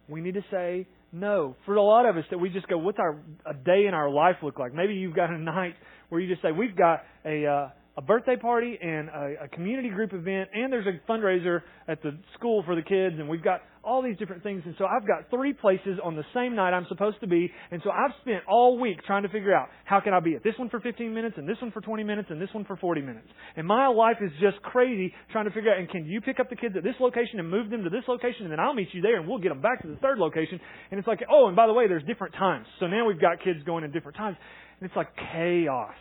We 0.08 0.20
need 0.20 0.34
to 0.34 0.44
say 0.50 0.88
no. 1.12 1.54
For 1.64 1.76
a 1.76 1.82
lot 1.82 2.06
of 2.06 2.16
us 2.16 2.24
that 2.30 2.38
we 2.38 2.50
just 2.50 2.66
go, 2.66 2.76
what's 2.76 2.98
our 2.98 3.20
a 3.46 3.54
day 3.54 3.86
in 3.86 3.94
our 3.94 4.10
life 4.10 4.34
look 4.42 4.58
like? 4.58 4.74
Maybe 4.74 4.94
you've 4.94 5.14
got 5.14 5.30
a 5.30 5.38
night 5.38 5.76
where 6.08 6.20
you 6.20 6.28
just 6.28 6.42
say, 6.42 6.50
we've 6.50 6.76
got 6.76 7.04
a 7.24 7.46
uh, 7.46 7.68
a 7.98 8.00
birthday 8.00 8.36
party 8.36 8.78
and 8.80 9.08
a, 9.08 9.34
a 9.44 9.48
community 9.48 9.88
group 9.90 10.12
event, 10.12 10.48
and 10.54 10.72
there's 10.72 10.86
a 10.86 11.10
fundraiser 11.10 11.62
at 11.88 12.00
the 12.00 12.16
school 12.38 12.62
for 12.64 12.76
the 12.76 12.82
kids, 12.82 13.16
and 13.18 13.28
we've 13.28 13.42
got 13.42 13.60
all 13.82 14.02
these 14.02 14.16
different 14.18 14.44
things. 14.44 14.62
And 14.64 14.76
so 14.78 14.84
I've 14.84 15.04
got 15.04 15.28
three 15.30 15.52
places 15.52 15.98
on 16.04 16.14
the 16.14 16.22
same 16.32 16.54
night 16.54 16.70
I'm 16.70 16.86
supposed 16.88 17.18
to 17.22 17.26
be, 17.26 17.50
and 17.72 17.82
so 17.82 17.90
I've 17.90 18.12
spent 18.20 18.44
all 18.48 18.78
week 18.78 18.98
trying 19.04 19.24
to 19.24 19.28
figure 19.28 19.52
out 19.52 19.66
how 19.84 19.98
can 19.98 20.14
I 20.14 20.20
be 20.20 20.36
at 20.36 20.44
this 20.44 20.54
one 20.58 20.70
for 20.70 20.78
15 20.78 21.12
minutes, 21.12 21.34
and 21.38 21.48
this 21.48 21.56
one 21.60 21.72
for 21.72 21.80
20 21.80 22.04
minutes, 22.04 22.28
and 22.30 22.40
this 22.40 22.50
one 22.52 22.64
for 22.66 22.76
40 22.76 23.00
minutes. 23.00 23.26
And 23.56 23.66
my 23.66 23.88
life 23.88 24.18
is 24.22 24.30
just 24.40 24.62
crazy 24.62 25.12
trying 25.32 25.46
to 25.46 25.50
figure 25.50 25.72
out. 25.72 25.80
And 25.80 25.90
can 25.90 26.06
you 26.06 26.20
pick 26.20 26.38
up 26.38 26.50
the 26.50 26.56
kids 26.56 26.76
at 26.78 26.84
this 26.84 26.94
location 27.00 27.40
and 27.40 27.50
move 27.50 27.68
them 27.68 27.82
to 27.82 27.90
this 27.90 28.04
location, 28.06 28.44
and 28.44 28.52
then 28.52 28.60
I'll 28.60 28.74
meet 28.74 28.88
you 28.92 29.02
there, 29.02 29.18
and 29.18 29.26
we'll 29.26 29.42
get 29.42 29.48
them 29.48 29.60
back 29.60 29.82
to 29.82 29.88
the 29.88 29.96
third 29.96 30.18
location. 30.18 30.60
And 30.92 31.00
it's 31.00 31.08
like, 31.08 31.18
oh, 31.28 31.48
and 31.48 31.56
by 31.56 31.66
the 31.66 31.74
way, 31.74 31.88
there's 31.88 32.04
different 32.04 32.34
times. 32.34 32.66
So 32.78 32.86
now 32.86 33.08
we've 33.08 33.20
got 33.20 33.42
kids 33.42 33.58
going 33.66 33.82
in 33.82 33.90
different 33.90 34.16
times, 34.16 34.36
and 34.78 34.86
it's 34.86 34.94
like 34.96 35.08
chaos 35.34 35.98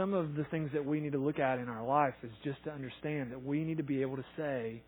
some 0.00 0.14
of 0.14 0.34
the 0.34 0.44
things 0.44 0.70
that 0.72 0.84
we 0.84 0.98
need 0.98 1.12
to 1.12 1.18
look 1.18 1.38
at 1.38 1.58
in 1.58 1.68
our 1.68 1.84
life 1.84 2.14
is 2.22 2.30
just 2.42 2.62
to 2.64 2.70
understand 2.70 3.30
that 3.30 3.44
we 3.44 3.64
need 3.64 3.76
to 3.76 3.82
be 3.82 4.00
able 4.00 4.16
to 4.16 4.24
say 4.36 4.80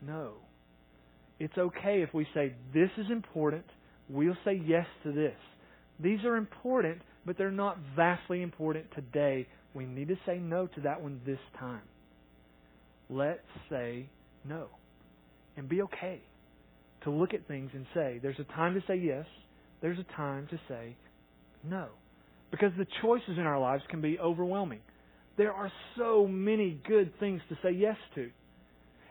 no. 0.00 0.34
It's 1.40 1.58
okay 1.58 2.02
if 2.02 2.14
we 2.14 2.26
say, 2.34 2.54
This 2.72 2.90
is 2.96 3.06
important. 3.10 3.64
We'll 4.08 4.36
say 4.44 4.62
yes 4.64 4.86
to 5.04 5.12
this. 5.12 5.34
These 5.98 6.24
are 6.24 6.36
important, 6.36 7.02
but 7.26 7.36
they're 7.36 7.50
not 7.50 7.78
vastly 7.96 8.42
important 8.42 8.86
today. 8.94 9.48
We 9.74 9.86
need 9.86 10.08
to 10.08 10.16
say 10.24 10.38
no 10.38 10.68
to 10.68 10.80
that 10.82 11.02
one 11.02 11.20
this 11.26 11.38
time. 11.58 11.82
Let's 13.08 13.40
say 13.68 14.08
no. 14.44 14.68
And 15.56 15.68
be 15.68 15.82
okay 15.82 16.20
to 17.02 17.10
look 17.10 17.34
at 17.34 17.46
things 17.48 17.70
and 17.74 17.86
say, 17.92 18.20
There's 18.22 18.38
a 18.38 18.44
time 18.54 18.74
to 18.74 18.82
say 18.86 18.96
yes, 18.96 19.26
there's 19.80 19.98
a 19.98 20.16
time 20.16 20.46
to 20.50 20.60
say 20.68 20.96
no. 21.64 21.88
Because 22.50 22.72
the 22.76 22.86
choices 23.02 23.38
in 23.38 23.40
our 23.40 23.58
lives 23.58 23.82
can 23.88 24.00
be 24.00 24.18
overwhelming. 24.18 24.80
There 25.36 25.52
are 25.52 25.70
so 25.96 26.26
many 26.26 26.80
good 26.86 27.12
things 27.20 27.40
to 27.48 27.56
say 27.62 27.70
yes 27.70 27.96
to. 28.16 28.30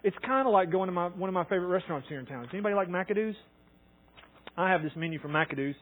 It's 0.04 0.17
kind 0.25 0.47
of 0.47 0.54
like 0.54 0.71
going 0.71 0.88
to 0.88 0.93
my, 0.93 1.08
one 1.08 1.30
of 1.30 1.34
my 1.34 1.43
favorite 1.43 1.67
restaurants 1.67 2.08
here 2.08 2.19
in 2.19 2.25
town. 2.25 2.43
Does 2.43 2.54
anybody 2.54 2.75
like 2.75 2.89
McAdoo's? 2.89 3.36
I 4.58 4.69
have 4.71 4.84
this 4.84 4.91
menu 4.95 5.19
from 5.19 5.32
McAdoo's. 5.32 5.75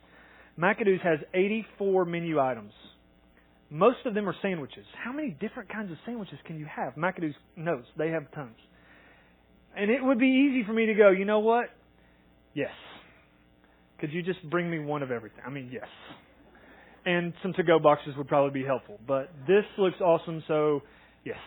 McAdoo's 0.59 1.01
has 1.03 1.19
84 1.33 2.05
menu 2.05 2.39
items. 2.39 2.71
Most 3.69 3.97
of 4.05 4.13
them 4.13 4.29
are 4.29 4.35
sandwiches. 4.41 4.85
How 5.03 5.11
many 5.11 5.31
different 5.31 5.69
kinds 5.69 5.91
of 5.91 5.97
sandwiches 6.05 6.39
can 6.45 6.57
you 6.57 6.65
have? 6.73 6.95
McAdoo's 6.95 7.35
knows. 7.55 7.83
They 7.97 8.09
have 8.09 8.31
tons. 8.31 8.55
And 9.75 9.91
it 9.91 10.03
would 10.03 10.19
be 10.19 10.49
easy 10.49 10.63
for 10.65 10.73
me 10.73 10.87
to 10.87 10.93
go, 10.93 11.09
you 11.09 11.25
know 11.25 11.39
what? 11.39 11.65
Yes. 12.53 12.71
Could 13.99 14.13
you 14.13 14.23
just 14.23 14.47
bring 14.49 14.69
me 14.69 14.79
one 14.79 15.03
of 15.03 15.11
everything? 15.11 15.41
I 15.45 15.49
mean, 15.49 15.69
yes 15.71 15.87
and 17.07 17.33
some 17.41 17.53
to 17.53 17.63
go 17.63 17.79
boxes 17.79 18.13
would 18.17 18.27
probably 18.27 18.59
be 18.61 18.65
helpful. 18.65 18.99
But 19.07 19.31
this 19.47 19.63
looks 19.77 19.95
awesome, 20.01 20.43
so 20.45 20.81
yes. 21.23 21.37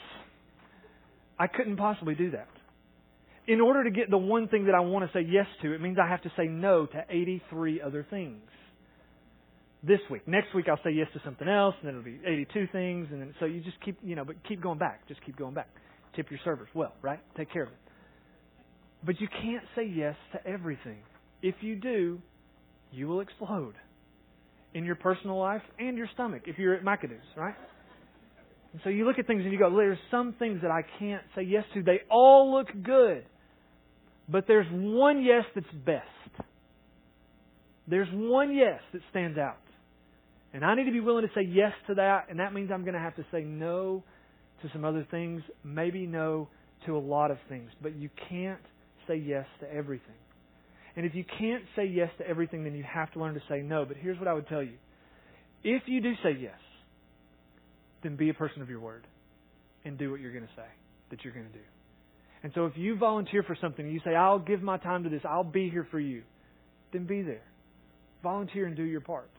I 1.38 1.49
couldn't 1.49 1.77
possibly 1.77 2.14
do 2.14 2.31
that. 2.31 2.49
In 3.46 3.61
order 3.61 3.85
to 3.85 3.90
get 3.90 4.09
the 4.09 4.18
one 4.18 4.49
thing 4.49 4.66
that 4.66 4.75
I 4.75 4.81
want 4.81 5.11
to 5.11 5.18
say 5.18 5.27
yes 5.29 5.46
to, 5.62 5.75
it 5.75 5.81
means 5.83 5.99
I 6.03 6.09
have 6.09 6.23
to 6.23 6.33
say 6.35 6.46
no 6.46 6.87
to 6.87 7.05
83 7.11 7.83
other 7.83 8.07
things. 8.09 8.40
This 9.83 10.01
week. 10.11 10.27
Next 10.27 10.55
week 10.55 10.66
I'll 10.68 10.81
say 10.83 10.92
yes 10.92 11.09
to 11.12 11.20
something 11.25 11.49
else, 11.49 11.75
and 11.81 11.88
then 11.88 11.94
it'll 11.94 12.05
be 12.05 12.20
82 12.27 12.68
things, 12.73 13.09
and 13.11 13.20
then 13.20 13.35
so 13.38 13.44
you 13.44 13.61
just 13.61 13.81
keep, 13.85 13.99
you 14.03 14.16
know, 14.16 14.25
but 14.25 14.37
keep 14.49 14.62
going 14.62 14.79
back. 14.79 15.07
Just 15.09 15.25
keep 15.27 15.37
going 15.37 15.55
back. 15.55 15.68
Tip 16.16 16.31
your 16.31 16.40
servers 16.42 16.68
well, 16.75 16.94
right? 17.03 17.20
Take 17.37 17.53
care 17.53 17.64
of 17.64 17.68
it. 17.68 17.79
But 19.05 19.20
you 19.20 19.29
can't 19.29 19.64
say 19.77 19.85
yes 19.85 20.16
to 20.33 20.46
everything. 20.46 20.99
If 21.42 21.57
you 21.61 21.77
do, 21.77 22.20
you 22.92 23.09
will 23.09 23.20
explode 23.20 23.75
in 24.74 24.85
your 24.85 24.94
personal 24.94 25.38
life 25.38 25.62
and 25.78 25.96
your 25.96 26.09
stomach 26.14 26.42
if 26.46 26.59
you're 26.59 26.74
at 26.74 26.85
McAdoo's, 26.85 27.20
right? 27.37 27.54
And 28.72 28.80
so 28.85 28.90
you 28.90 29.04
look 29.04 29.18
at 29.18 29.26
things 29.26 29.42
and 29.42 29.52
you 29.52 29.59
go, 29.59 29.74
there's 29.74 29.98
some 30.11 30.35
things 30.38 30.61
that 30.62 30.70
I 30.70 30.83
can't 30.98 31.22
say 31.35 31.42
yes 31.42 31.64
to. 31.74 31.83
They 31.83 32.00
all 32.09 32.54
look 32.56 32.68
good. 32.83 33.24
But 34.28 34.44
there's 34.46 34.66
one 34.70 35.22
yes 35.24 35.44
that's 35.54 35.66
best. 35.85 36.46
There's 37.88 38.09
one 38.12 38.54
yes 38.54 38.80
that 38.92 39.02
stands 39.11 39.38
out. 39.38 39.59
And 40.52 40.64
I 40.64 40.74
need 40.76 40.85
to 40.85 40.92
be 40.92 41.00
willing 41.00 41.26
to 41.26 41.33
say 41.35 41.46
yes 41.46 41.72
to 41.88 41.94
that, 41.94 42.26
and 42.28 42.38
that 42.38 42.52
means 42.52 42.70
I'm 42.72 42.83
going 42.83 42.94
to 42.94 43.00
have 43.00 43.16
to 43.16 43.26
say 43.33 43.42
no 43.42 44.04
to 44.62 44.68
some 44.72 44.85
other 44.85 45.06
things, 45.11 45.42
maybe 45.64 46.06
no 46.06 46.48
to 46.87 46.96
a 46.96 46.98
lot 46.98 47.30
of 47.30 47.38
things. 47.48 47.70
But 47.83 47.96
you 47.96 48.11
can't 48.28 48.61
say 49.09 49.16
yes 49.16 49.46
to 49.61 49.72
everything. 49.72 50.14
And 50.96 51.07
if 51.07 51.14
you 51.14 51.24
can't 51.38 51.62
say 51.76 51.87
yes 51.87 52.11
to 52.18 52.26
everything, 52.26 52.64
then 52.64 52.74
you 52.74 52.83
have 52.83 53.12
to 53.12 53.20
learn 53.20 53.35
to 53.35 53.42
say 53.48 53.62
no. 53.62 53.85
But 53.85 53.96
here's 53.96 54.18
what 54.18 54.29
I 54.29 54.33
would 54.33 54.48
tell 54.48 54.62
you. 54.62 54.76
If 55.62 55.83
you 55.87 56.00
do 56.00 56.14
say 56.22 56.37
yes, 56.40 56.59
then 58.03 58.16
be 58.16 58.31
a 58.31 58.35
person 58.35 58.62
of 58.62 58.70
your 58.70 58.81
word 58.81 59.07
and 59.85 59.98
do 59.98 60.11
what 60.11 60.20
you're 60.20 60.33
going 60.33 60.46
to 60.46 60.55
say 60.57 60.66
that 61.11 61.24
you're 61.24 61.35
going 61.35 61.46
to 61.46 61.53
do. 61.53 61.64
And 62.42 62.53
so 62.55 62.66
if 62.66 62.72
you 62.76 62.96
volunteer 62.96 63.42
for 63.42 63.57
something, 63.61 63.87
you 63.87 64.00
say, 64.05 64.14
I'll 64.14 64.38
give 64.38 64.62
my 64.62 64.79
time 64.79 65.05
to 65.05 65.11
this, 65.11 65.20
I'll 65.29 65.44
be 65.44 65.68
here 65.68 65.87
for 65.90 66.00
you, 66.00 66.22
then 66.92 67.05
be 67.05 67.22
there. 67.22 67.42
Volunteer 68.22 68.66
and 68.66 68.76
do 68.76 68.83
your 68.83 69.00
part. 69.00 69.31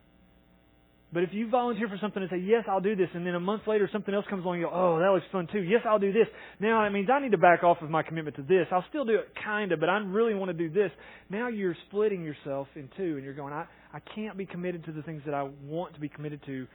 But 1.13 1.23
if 1.23 1.29
you 1.33 1.49
volunteer 1.49 1.89
for 1.89 1.97
something 1.99 2.21
and 2.21 2.31
say, 2.31 2.37
yes, 2.37 2.63
I'll 2.69 2.79
do 2.79 2.95
this, 2.95 3.09
and 3.13 3.27
then 3.27 3.35
a 3.35 3.39
month 3.39 3.63
later 3.67 3.89
something 3.91 4.13
else 4.13 4.25
comes 4.29 4.45
along 4.45 4.55
and 4.55 4.61
you 4.61 4.67
go, 4.67 4.73
oh, 4.73 4.99
that 4.99 5.11
looks 5.13 5.25
fun 5.31 5.47
too. 5.51 5.61
Yes, 5.61 5.81
I'll 5.85 5.99
do 5.99 6.13
this. 6.13 6.27
Now 6.61 6.83
that 6.83 6.91
means 6.91 7.09
I 7.13 7.19
need 7.21 7.31
to 7.31 7.37
back 7.37 7.63
off 7.63 7.81
of 7.81 7.89
my 7.89 8.01
commitment 8.01 8.37
to 8.37 8.43
this. 8.43 8.67
I'll 8.71 8.85
still 8.89 9.03
do 9.03 9.15
it 9.15 9.27
kind 9.43 9.73
of, 9.73 9.81
but 9.81 9.89
I 9.89 9.97
really 9.97 10.33
want 10.33 10.49
to 10.49 10.57
do 10.57 10.69
this. 10.73 10.89
Now 11.29 11.49
you're 11.49 11.75
splitting 11.87 12.23
yourself 12.23 12.67
in 12.75 12.89
two 12.95 13.15
and 13.17 13.25
you're 13.25 13.33
going, 13.33 13.51
I, 13.51 13.65
I 13.93 13.99
can't 14.15 14.37
be 14.37 14.45
committed 14.45 14.85
to 14.85 14.93
the 14.93 15.01
things 15.01 15.21
that 15.25 15.33
I 15.33 15.49
want 15.65 15.93
to 15.95 15.99
be 15.99 16.07
committed 16.07 16.41
to 16.45 16.65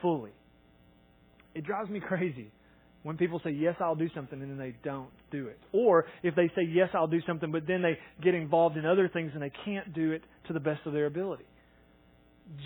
fully. 0.00 0.32
It 1.54 1.64
drives 1.64 1.90
me 1.90 2.00
crazy 2.00 2.50
when 3.02 3.18
people 3.18 3.38
say, 3.44 3.50
yes, 3.50 3.74
I'll 3.80 3.94
do 3.94 4.08
something, 4.14 4.40
and 4.40 4.50
then 4.50 4.58
they 4.58 4.74
don't 4.82 5.10
do 5.30 5.46
it. 5.48 5.58
Or 5.72 6.06
if 6.22 6.34
they 6.34 6.48
say, 6.56 6.62
yes, 6.66 6.88
I'll 6.94 7.06
do 7.06 7.20
something, 7.26 7.52
but 7.52 7.66
then 7.66 7.82
they 7.82 7.98
get 8.22 8.34
involved 8.34 8.78
in 8.78 8.86
other 8.86 9.08
things 9.08 9.32
and 9.34 9.42
they 9.42 9.52
can't 9.64 9.92
do 9.92 10.12
it 10.12 10.22
to 10.46 10.54
the 10.54 10.60
best 10.60 10.80
of 10.86 10.94
their 10.94 11.04
ability. 11.04 11.44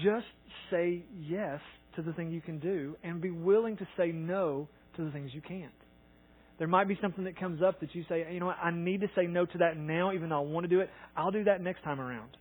Just 0.03 0.27
say 0.71 1.05
yes 1.21 1.61
to 1.97 2.03
the 2.03 2.12
thing 2.12 2.31
you 2.31 2.41
can 2.41 2.59
do 2.59 2.97
and 3.03 3.21
be 3.21 3.31
willing 3.31 3.77
to 3.77 3.88
say 3.97 4.09
no 4.12 4.69
to 4.97 5.05
the 5.05 5.11
things 5.11 5.31
you 5.33 5.41
can't. 5.41 5.73
There 6.59 6.69
might 6.69 6.88
be 6.88 6.99
something 7.01 7.25
that 7.25 7.38
comes 7.38 7.62
up 7.62 7.81
that 7.81 7.95
you 7.95 8.05
say, 8.09 8.27
you 8.33 8.41
know 8.41 8.47
what, 8.47 8.59
I 8.62 8.73
need 8.73 9.01
to 9.03 9.07
say 9.14 9.27
no 9.27 9.47
to 9.47 9.59
that 9.59 9.77
now, 9.77 10.12
even 10.12 10.31
though 10.31 10.38
I 10.38 10.41
want 10.41 10.64
to 10.64 10.69
do 10.69 10.81
it. 10.81 10.91
I'll 11.17 11.31
do 11.31 11.45
that 11.45 11.61
next 11.61 11.85
time 11.85 12.01
around. 12.01 12.37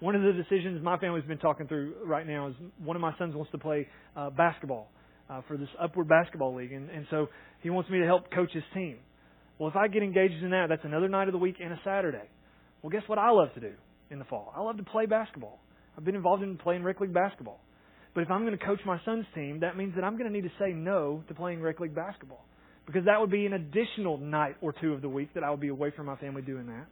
One 0.00 0.14
of 0.14 0.22
the 0.22 0.32
decisions 0.32 0.80
my 0.82 0.96
family's 0.96 1.24
been 1.24 1.38
talking 1.38 1.66
through 1.66 1.94
right 2.04 2.26
now 2.26 2.48
is 2.48 2.54
one 2.78 2.94
of 2.94 3.02
my 3.02 3.16
sons 3.18 3.34
wants 3.34 3.50
to 3.50 3.58
play 3.58 3.88
uh, 4.16 4.30
basketball 4.30 4.88
uh, 5.28 5.40
for 5.48 5.56
this 5.56 5.68
Upward 5.80 6.08
Basketball 6.08 6.54
League, 6.54 6.72
and, 6.72 6.88
and 6.88 7.06
so 7.10 7.26
he 7.62 7.70
wants 7.70 7.90
me 7.90 7.98
to 7.98 8.06
help 8.06 8.30
coach 8.32 8.52
his 8.52 8.62
team. 8.74 8.98
Well, 9.58 9.68
if 9.68 9.74
I 9.74 9.88
get 9.88 10.04
engaged 10.04 10.42
in 10.42 10.50
that, 10.50 10.66
that's 10.68 10.84
another 10.84 11.08
night 11.08 11.26
of 11.26 11.32
the 11.32 11.38
week 11.38 11.56
and 11.60 11.72
a 11.72 11.80
Saturday. 11.84 12.28
Well, 12.80 12.90
guess 12.90 13.02
what 13.08 13.18
I 13.18 13.30
love 13.30 13.52
to 13.54 13.60
do 13.60 13.72
in 14.10 14.20
the 14.20 14.24
fall? 14.24 14.52
I 14.56 14.62
love 14.62 14.76
to 14.76 14.84
play 14.84 15.06
basketball. 15.06 15.58
I've 15.98 16.04
been 16.04 16.14
involved 16.14 16.44
in 16.44 16.56
playing 16.56 16.84
rec 16.84 17.00
league 17.00 17.12
basketball. 17.12 17.58
But 18.14 18.20
if 18.22 18.30
I'm 18.30 18.46
going 18.46 18.56
to 18.56 18.64
coach 18.64 18.78
my 18.86 19.00
son's 19.04 19.26
team, 19.34 19.60
that 19.60 19.76
means 19.76 19.96
that 19.96 20.04
I'm 20.04 20.16
going 20.16 20.30
to 20.30 20.32
need 20.32 20.48
to 20.48 20.54
say 20.58 20.70
no 20.70 21.24
to 21.26 21.34
playing 21.34 21.60
rec 21.60 21.80
league 21.80 21.94
basketball. 21.94 22.44
Because 22.86 23.04
that 23.06 23.20
would 23.20 23.32
be 23.32 23.46
an 23.46 23.52
additional 23.52 24.16
night 24.16 24.54
or 24.60 24.72
two 24.80 24.92
of 24.92 25.02
the 25.02 25.08
week 25.08 25.34
that 25.34 25.42
I 25.42 25.50
would 25.50 25.60
be 25.60 25.68
away 25.68 25.90
from 25.94 26.06
my 26.06 26.16
family 26.16 26.40
doing 26.40 26.66
that, 26.66 26.86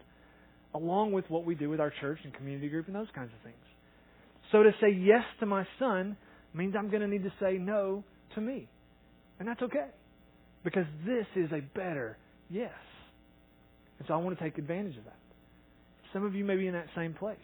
along 0.75 1.13
with 1.13 1.25
what 1.31 1.47
we 1.47 1.55
do 1.55 1.71
with 1.71 1.81
our 1.81 1.93
church 2.01 2.19
and 2.25 2.35
community 2.35 2.69
group 2.69 2.89
and 2.89 2.97
those 2.97 3.07
kinds 3.15 3.31
of 3.33 3.41
things. 3.45 3.65
So 4.51 4.65
to 4.65 4.73
say 4.81 4.91
yes 4.91 5.23
to 5.39 5.47
my 5.47 5.65
son 5.79 6.17
means 6.53 6.75
I'm 6.77 6.91
going 6.91 7.03
to 7.03 7.09
need 7.09 7.23
to 7.23 7.33
say 7.41 7.59
no 7.59 8.03
to 8.35 8.41
me. 8.41 8.69
And 9.39 9.49
that's 9.49 9.63
okay. 9.63 9.87
Because 10.65 10.87
this 11.07 11.27
is 11.37 11.53
a 11.53 11.61
better 11.77 12.19
yes. 12.51 12.73
And 14.01 14.09
so 14.09 14.15
I 14.15 14.17
want 14.17 14.37
to 14.37 14.45
take 14.45 14.59
advantage 14.59 14.97
of 14.99 15.05
that. 15.05 15.17
Some 16.13 16.25
of 16.25 16.35
you 16.35 16.45
may 16.45 16.57
be 16.57 16.67
in 16.67 16.75
that 16.75 16.89
same 16.97 17.15
place 17.15 17.39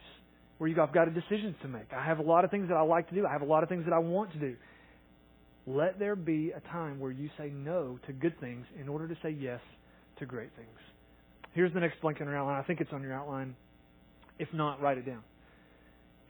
where 0.62 0.68
you 0.68 0.76
go, 0.76 0.84
I've 0.84 0.94
got 0.94 1.08
a 1.08 1.10
decision 1.10 1.56
to 1.62 1.66
make. 1.66 1.92
I 1.92 2.04
have 2.04 2.20
a 2.20 2.22
lot 2.22 2.44
of 2.44 2.52
things 2.52 2.68
that 2.68 2.76
I 2.76 2.82
like 2.82 3.08
to 3.08 3.16
do. 3.16 3.26
I 3.26 3.32
have 3.32 3.42
a 3.42 3.44
lot 3.44 3.64
of 3.64 3.68
things 3.68 3.84
that 3.84 3.92
I 3.92 3.98
want 3.98 4.32
to 4.34 4.38
do. 4.38 4.54
Let 5.66 5.98
there 5.98 6.14
be 6.14 6.52
a 6.52 6.60
time 6.70 7.00
where 7.00 7.10
you 7.10 7.30
say 7.36 7.48
no 7.48 7.98
to 8.06 8.12
good 8.12 8.38
things 8.38 8.64
in 8.80 8.88
order 8.88 9.08
to 9.08 9.16
say 9.24 9.30
yes 9.30 9.58
to 10.20 10.24
great 10.24 10.50
things. 10.54 10.68
Here's 11.52 11.74
the 11.74 11.80
next 11.80 12.00
blank 12.00 12.18
on 12.20 12.28
your 12.28 12.36
outline. 12.36 12.60
I 12.60 12.62
think 12.62 12.80
it's 12.80 12.92
on 12.92 13.02
your 13.02 13.12
outline. 13.12 13.56
If 14.38 14.46
not, 14.54 14.80
write 14.80 14.98
it 14.98 15.04
down. 15.04 15.24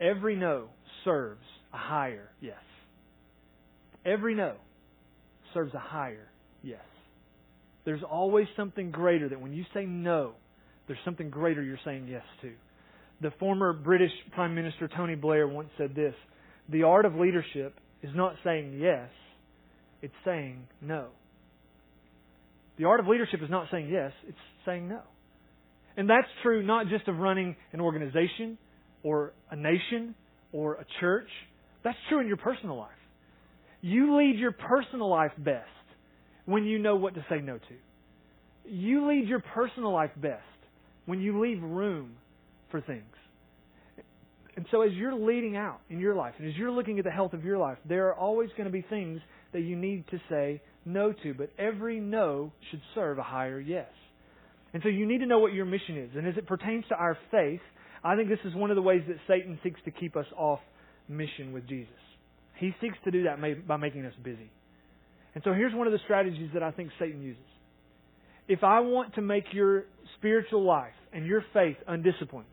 Every 0.01 0.35
no 0.35 0.69
serves 1.05 1.45
a 1.71 1.77
higher 1.77 2.31
yes. 2.41 2.57
Every 4.03 4.33
no 4.33 4.55
serves 5.53 5.75
a 5.75 5.79
higher 5.79 6.27
yes. 6.63 6.79
There's 7.85 8.01
always 8.01 8.47
something 8.57 8.89
greater 8.89 9.29
that 9.29 9.39
when 9.39 9.53
you 9.53 9.63
say 9.75 9.85
no, 9.85 10.31
there's 10.87 10.97
something 11.05 11.29
greater 11.29 11.61
you're 11.61 11.77
saying 11.85 12.07
yes 12.09 12.23
to. 12.41 12.49
The 13.23 13.31
former 13.39 13.71
British 13.71 14.11
Prime 14.33 14.53
Minister 14.53 14.89
Tony 14.89 15.15
Blair 15.15 15.47
once 15.47 15.69
said 15.77 15.95
this 15.95 16.13
The 16.67 16.83
art 16.83 17.05
of 17.05 17.15
leadership 17.15 17.73
is 18.01 18.09
not 18.13 18.35
saying 18.43 18.77
yes, 18.81 19.07
it's 20.01 20.13
saying 20.25 20.67
no. 20.81 21.07
The 22.77 22.83
art 22.83 22.99
of 22.99 23.07
leadership 23.07 23.39
is 23.41 23.49
not 23.49 23.67
saying 23.71 23.87
yes, 23.89 24.11
it's 24.27 24.37
saying 24.65 24.89
no. 24.89 24.99
And 25.95 26.09
that's 26.09 26.27
true 26.41 26.65
not 26.65 26.89
just 26.89 27.07
of 27.07 27.17
running 27.17 27.55
an 27.71 27.79
organization 27.79 28.57
or 29.03 29.31
a 29.49 29.55
nation 29.55 30.15
or 30.51 30.73
a 30.73 30.85
church. 30.99 31.29
That's 31.85 31.97
true 32.09 32.19
in 32.19 32.27
your 32.27 32.35
personal 32.35 32.77
life. 32.77 32.89
You 33.79 34.17
lead 34.17 34.37
your 34.37 34.51
personal 34.51 35.09
life 35.09 35.31
best 35.37 35.69
when 36.43 36.65
you 36.65 36.77
know 36.77 36.97
what 36.97 37.15
to 37.15 37.25
say 37.29 37.39
no 37.39 37.57
to. 37.57 38.69
You 38.69 39.07
lead 39.07 39.29
your 39.29 39.39
personal 39.39 39.93
life 39.93 40.11
best 40.17 40.43
when 41.05 41.21
you 41.21 41.39
leave 41.41 41.63
room 41.63 42.17
for 42.73 42.81
things. 42.81 43.03
And 44.55 44.65
so 44.71 44.81
as 44.81 44.91
you're 44.93 45.13
leading 45.13 45.55
out 45.55 45.81
in 45.91 45.99
your 45.99 46.15
life 46.15 46.33
and 46.39 46.47
as 46.47 46.55
you're 46.55 46.71
looking 46.71 46.97
at 46.97 47.05
the 47.05 47.11
health 47.11 47.33
of 47.33 47.43
your 47.45 47.59
life, 47.59 47.77
there 47.87 48.07
are 48.07 48.15
always 48.15 48.49
going 48.57 48.65
to 48.65 48.71
be 48.71 48.81
things 48.81 49.19
that 49.51 49.61
you 49.61 49.75
need 49.75 50.05
to 50.09 50.19
say 50.27 50.59
no 50.83 51.13
to, 51.23 51.35
but 51.35 51.51
every 51.59 51.99
no 51.99 52.51
should 52.71 52.81
serve 52.95 53.19
a 53.19 53.23
higher 53.23 53.59
yes. 53.59 53.89
And 54.73 54.81
so 54.81 54.89
you 54.89 55.05
need 55.05 55.19
to 55.19 55.27
know 55.27 55.37
what 55.37 55.53
your 55.53 55.65
mission 55.65 55.97
is. 55.97 56.09
And 56.15 56.27
as 56.27 56.35
it 56.35 56.47
pertains 56.47 56.83
to 56.89 56.95
our 56.95 57.15
faith, 57.29 57.61
I 58.03 58.15
think 58.15 58.29
this 58.29 58.39
is 58.43 58.55
one 58.55 58.71
of 58.71 58.75
the 58.75 58.81
ways 58.81 59.03
that 59.07 59.17
Satan 59.27 59.59
seeks 59.63 59.79
to 59.85 59.91
keep 59.91 60.15
us 60.15 60.25
off 60.35 60.59
mission 61.07 61.53
with 61.53 61.67
Jesus. 61.67 61.93
He 62.57 62.73
seeks 62.81 62.97
to 63.03 63.11
do 63.11 63.23
that 63.23 63.37
by 63.67 63.77
making 63.77 64.05
us 64.05 64.13
busy. 64.23 64.51
And 65.35 65.43
so 65.43 65.53
here's 65.53 65.73
one 65.73 65.87
of 65.87 65.93
the 65.93 65.99
strategies 66.05 66.49
that 66.53 66.63
I 66.63 66.71
think 66.71 66.89
Satan 66.99 67.21
uses. 67.21 67.43
If 68.47 68.63
I 68.63 68.81
want 68.81 69.15
to 69.15 69.21
make 69.21 69.45
your 69.51 69.85
spiritual 70.17 70.63
life 70.63 70.93
and 71.11 71.25
your 71.25 71.43
faith 71.53 71.77
undisciplined, 71.87 72.45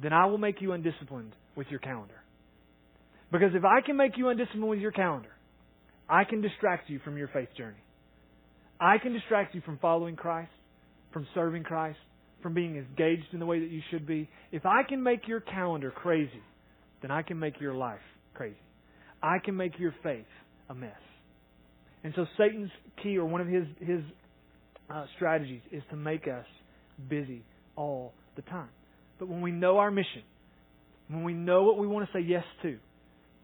then 0.00 0.12
I 0.12 0.26
will 0.26 0.38
make 0.38 0.60
you 0.60 0.72
undisciplined 0.72 1.34
with 1.56 1.68
your 1.68 1.80
calendar. 1.80 2.14
Because 3.30 3.50
if 3.54 3.64
I 3.64 3.80
can 3.84 3.96
make 3.96 4.16
you 4.16 4.28
undisciplined 4.28 4.68
with 4.68 4.80
your 4.80 4.92
calendar, 4.92 5.30
I 6.08 6.24
can 6.24 6.40
distract 6.40 6.90
you 6.90 7.00
from 7.04 7.16
your 7.16 7.28
faith 7.28 7.48
journey. 7.56 7.82
I 8.80 8.98
can 8.98 9.12
distract 9.12 9.54
you 9.54 9.60
from 9.62 9.78
following 9.78 10.16
Christ, 10.16 10.50
from 11.12 11.26
serving 11.34 11.62
Christ, 11.62 11.98
from 12.42 12.54
being 12.54 12.76
engaged 12.76 13.32
in 13.32 13.38
the 13.38 13.46
way 13.46 13.60
that 13.60 13.70
you 13.70 13.80
should 13.90 14.06
be. 14.06 14.28
If 14.52 14.66
I 14.66 14.82
can 14.86 15.02
make 15.02 15.26
your 15.26 15.40
calendar 15.40 15.90
crazy, 15.90 16.42
then 17.00 17.10
I 17.10 17.22
can 17.22 17.38
make 17.38 17.60
your 17.60 17.74
life 17.74 18.00
crazy. 18.34 18.56
I 19.22 19.38
can 19.42 19.56
make 19.56 19.78
your 19.78 19.94
faith 20.02 20.26
a 20.68 20.74
mess. 20.74 20.92
And 22.02 22.12
so 22.14 22.26
Satan's 22.36 22.70
key, 23.02 23.16
or 23.16 23.24
one 23.24 23.40
of 23.40 23.46
his 23.46 23.64
his 23.80 24.00
uh, 24.90 25.06
strategies, 25.16 25.62
is 25.72 25.82
to 25.90 25.96
make 25.96 26.28
us 26.28 26.44
busy 27.08 27.42
all 27.76 28.12
the 28.36 28.42
time. 28.42 28.68
But 29.18 29.28
when 29.28 29.40
we 29.40 29.52
know 29.52 29.78
our 29.78 29.90
mission, 29.90 30.22
when 31.08 31.24
we 31.24 31.32
know 31.34 31.62
what 31.64 31.78
we 31.78 31.86
want 31.86 32.06
to 32.06 32.12
say 32.18 32.24
yes 32.24 32.44
to, 32.62 32.78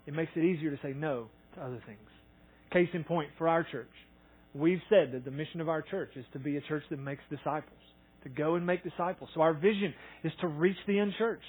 it 0.07 0.15
makes 0.15 0.33
it 0.35 0.45
easier 0.45 0.71
to 0.71 0.83
say 0.83 0.93
no 0.93 1.29
to 1.55 1.63
other 1.63 1.83
things. 1.87 1.99
Case 2.73 2.89
in 2.95 3.05
point, 3.05 3.31
for 3.39 3.49
our 3.49 3.65
church, 3.71 3.91
we've 4.55 4.81
said 4.89 5.13
that 5.13 5.25
the 5.25 5.31
mission 5.31 5.61
of 5.61 5.69
our 5.69 5.83
church 5.83 6.11
is 6.17 6.25
to 6.33 6.39
be 6.39 6.57
a 6.57 6.61
church 6.63 6.83
that 6.91 6.99
makes 6.99 7.23
disciples, 7.31 7.79
to 8.23 8.29
go 8.29 8.55
and 8.55 8.67
make 8.67 8.83
disciples. 8.83 9.31
So 9.35 9.41
our 9.41 9.55
vision 9.55 9.95
is 10.25 10.33
to 10.41 10.49
reach 10.49 10.77
the 10.87 10.99
unchurched 10.99 11.45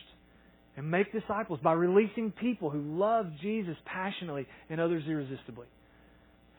and 0.78 0.90
make 0.90 1.12
disciples 1.12 1.60
by 1.64 1.74
releasing 1.74 2.32
people 2.32 2.70
who 2.70 2.98
love 2.98 3.28
Jesus 3.42 3.76
passionately 3.86 4.48
and 4.70 4.80
others 4.80 5.04
irresistibly. 5.08 5.68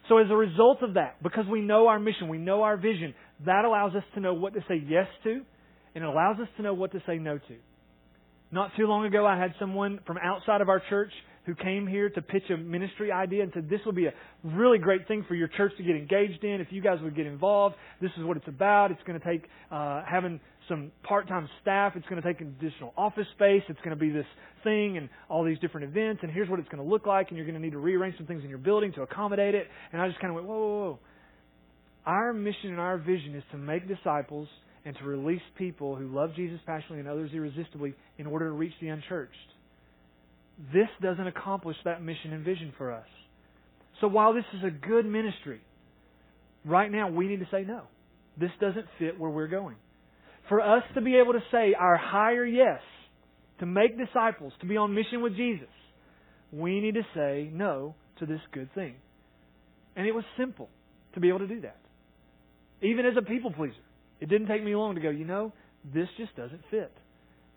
So 0.09 0.19
as 0.19 0.27
a 0.31 0.37
result 0.37 0.83
of 0.83 0.95
that, 0.95 1.23
because 1.23 1.47
we 1.51 1.61
know 1.61 1.87
our 1.87 1.99
mission, 1.99 2.29
we 2.29 2.39
know 2.39 2.63
our 2.63 2.77
vision, 2.77 3.15
that 3.47 3.65
allows 3.65 3.95
us 3.95 4.03
to 4.15 4.21
know 4.21 4.35
what 4.35 4.55
to 4.55 4.61
say 4.69 4.83
yes 4.87 5.07
to, 5.25 5.43
and 5.95 6.05
it 6.05 6.07
allows 6.07 6.39
us 6.41 6.49
to 6.57 6.63
know 6.63 6.75
what 6.75 6.93
to 6.93 7.03
say 7.07 7.19
no 7.19 7.39
to. 7.39 7.57
Not 8.51 8.71
too 8.77 8.87
long 8.87 9.07
ago, 9.07 9.27
I 9.27 9.39
had 9.39 9.55
someone 9.59 10.01
from 10.07 10.19
outside 10.19 10.61
of 10.61 10.69
our 10.69 10.83
church 10.91 11.13
who 11.45 11.55
came 11.55 11.87
here 11.87 12.09
to 12.09 12.23
pitch 12.23 12.45
a 12.51 12.57
ministry 12.57 13.11
idea 13.11 13.43
and 13.43 13.51
said 13.53 13.69
this 13.69 13.81
would 13.85 13.97
be 13.97 14.07
a 14.07 14.13
really 14.45 14.79
great 14.79 15.09
thing 15.09 15.25
for 15.27 15.35
your 15.35 15.49
church 15.49 15.73
to 15.77 15.83
get 15.83 15.97
engaged 15.97 16.45
in 16.45 16.61
if 16.61 16.69
you 16.71 16.81
guys 16.81 16.99
would 17.03 17.17
get 17.17 17.27
involved. 17.27 17.75
This 18.01 18.13
is 18.17 18.25
what 18.25 18.37
it's 18.37 18.47
about. 18.47 18.91
It's 18.93 19.03
going 19.05 19.19
to 19.19 19.27
take 19.27 19.49
uh, 19.71 20.03
having 20.09 20.39
some 20.69 20.93
part-time 21.03 21.49
staff. 21.61 21.95
It's 21.97 22.07
going 22.07 22.23
to 22.23 22.29
take 22.33 22.41
additional 22.41 22.93
office 22.97 23.27
space. 23.35 23.63
It's 23.69 23.81
going 23.81 23.97
to 23.97 24.01
be 24.01 24.11
this 24.11 24.27
thing 24.63 24.99
and 24.99 25.09
all 25.29 25.45
these 25.45 25.59
different 25.59 25.89
events. 25.89 26.21
And 26.23 26.31
here's 26.31 26.49
what 26.49 26.61
it's 26.61 26.69
going 26.69 26.83
to 26.83 26.89
look 26.89 27.07
like. 27.07 27.29
And 27.29 27.37
you're 27.37 27.47
going 27.47 27.59
to 27.59 27.61
need 27.61 27.73
to 27.73 27.79
rearrange 27.79 28.17
some 28.19 28.27
things 28.27 28.45
in 28.45 28.49
your 28.49 28.59
building 28.59 28.93
to 28.93 29.03
accommodate 29.03 29.57
it. 29.57 29.67
And 29.93 30.01
I 30.01 30.07
just 30.09 30.21
kind 30.21 30.31
of 30.31 30.37
went, 30.37 30.47
whoa, 30.47 30.59
whoa, 30.59 30.79
whoa. 30.79 30.99
Our 32.07 32.33
mission 32.33 32.71
and 32.71 32.81
our 32.81 32.99
vision 32.99 33.35
is 33.35 33.43
to 33.51 33.59
make 33.59 33.89
disciples 33.89 34.49
and 34.85 34.97
to 34.97 35.05
release 35.05 35.43
people 35.57 35.97
who 35.97 36.09
love 36.09 36.31
Jesus 36.35 36.59
passionately 36.67 37.01
and 37.01 37.09
others 37.09 37.31
irresistibly 37.33 37.95
in 38.19 38.27
order 38.27 38.47
to 38.47 38.53
reach 38.53 38.73
the 38.81 38.89
unchurched. 38.89 39.33
This 40.73 40.89
doesn't 41.01 41.27
accomplish 41.27 41.77
that 41.85 42.03
mission 42.03 42.33
and 42.33 42.45
vision 42.45 42.73
for 42.77 42.93
us. 42.93 43.07
So 44.01 44.09
while 44.09 44.35
this 44.35 44.45
is 44.55 44.65
a 44.65 44.71
good 44.71 45.07
ministry, 45.07 45.61
right 46.65 46.91
now 46.91 47.11
we 47.11 47.29
need 47.29 47.41
to 47.41 47.49
say 47.51 47.63
no. 47.63 47.83
This 48.39 48.51
doesn't 48.61 48.87
fit 48.99 49.19
where 49.19 49.31
we're 49.31 49.49
going. 49.49 49.77
For 50.49 50.61
us 50.61 50.83
to 50.95 51.01
be 51.01 51.17
able 51.17 51.35
to 51.35 51.43
say 51.53 51.75
our 51.79 51.97
higher 51.97 52.45
yes, 52.45 52.81
to 53.61 53.67
make 53.67 53.97
disciples, 53.97 54.53
to 54.61 54.67
be 54.67 54.77
on 54.77 54.95
mission 54.95 55.23
with 55.23 55.37
Jesus, 55.37 55.69
we 56.53 56.81
need 56.81 56.95
to 56.95 57.07
say 57.15 57.49
no 57.53 57.95
to 58.19 58.27
this 58.27 58.41
good 58.53 58.73
thing. 58.75 58.95
And 59.95 60.07
it 60.07 60.13
was 60.13 60.25
simple 60.37 60.69
to 61.15 61.21
be 61.21 61.29
able 61.29 61.41
to 61.41 61.47
do 61.47 61.61
that. 61.61 61.79
Even 62.83 63.07
as 63.07 63.15
a 63.17 63.23
people 63.23 63.53
pleaser. 63.53 63.75
It 64.23 64.29
didn't 64.29 64.47
take 64.47 64.63
me 64.63 64.77
long 64.77 64.95
to 64.95 65.01
go, 65.01 65.11
you 65.11 65.25
know, 65.25 65.53
this 65.93 66.07
just 66.17 66.37
doesn't 66.37 66.61
fit. 66.71 66.93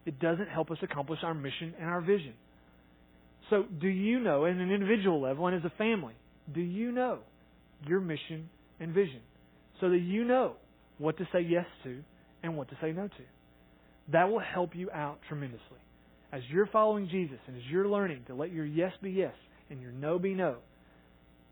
It 0.07 0.19
doesn't 0.19 0.49
help 0.49 0.71
us 0.71 0.79
accomplish 0.81 1.19
our 1.21 1.35
mission 1.35 1.75
and 1.79 1.87
our 1.87 2.01
vision. 2.01 2.33
So, 3.51 3.65
do 3.79 3.87
you 3.87 4.19
know, 4.19 4.47
at 4.47 4.53
an 4.53 4.71
individual 4.71 5.21
level 5.21 5.45
and 5.45 5.55
as 5.55 5.63
a 5.63 5.77
family, 5.77 6.15
do 6.51 6.61
you 6.61 6.91
know 6.91 7.19
your 7.87 7.99
mission 7.99 8.49
and 8.79 8.95
vision? 8.95 9.19
So 9.79 9.89
that 9.89 9.99
you 9.99 10.25
know 10.25 10.53
what 10.97 11.19
to 11.19 11.27
say 11.31 11.41
yes 11.41 11.67
to 11.83 12.01
and 12.41 12.57
what 12.57 12.67
to 12.69 12.77
say 12.81 12.91
no 12.91 13.09
to. 13.09 13.23
That 14.11 14.31
will 14.31 14.39
help 14.39 14.75
you 14.75 14.89
out 14.89 15.19
tremendously. 15.27 15.77
As 16.31 16.41
you're 16.49 16.65
following 16.65 17.07
Jesus 17.09 17.37
and 17.45 17.55
as 17.57 17.63
you're 17.69 17.87
learning 17.87 18.23
to 18.25 18.33
let 18.33 18.51
your 18.51 18.65
yes 18.65 18.91
be 19.03 19.11
yes 19.11 19.35
and 19.69 19.79
your 19.83 19.91
no 19.91 20.17
be 20.17 20.33
no, 20.33 20.55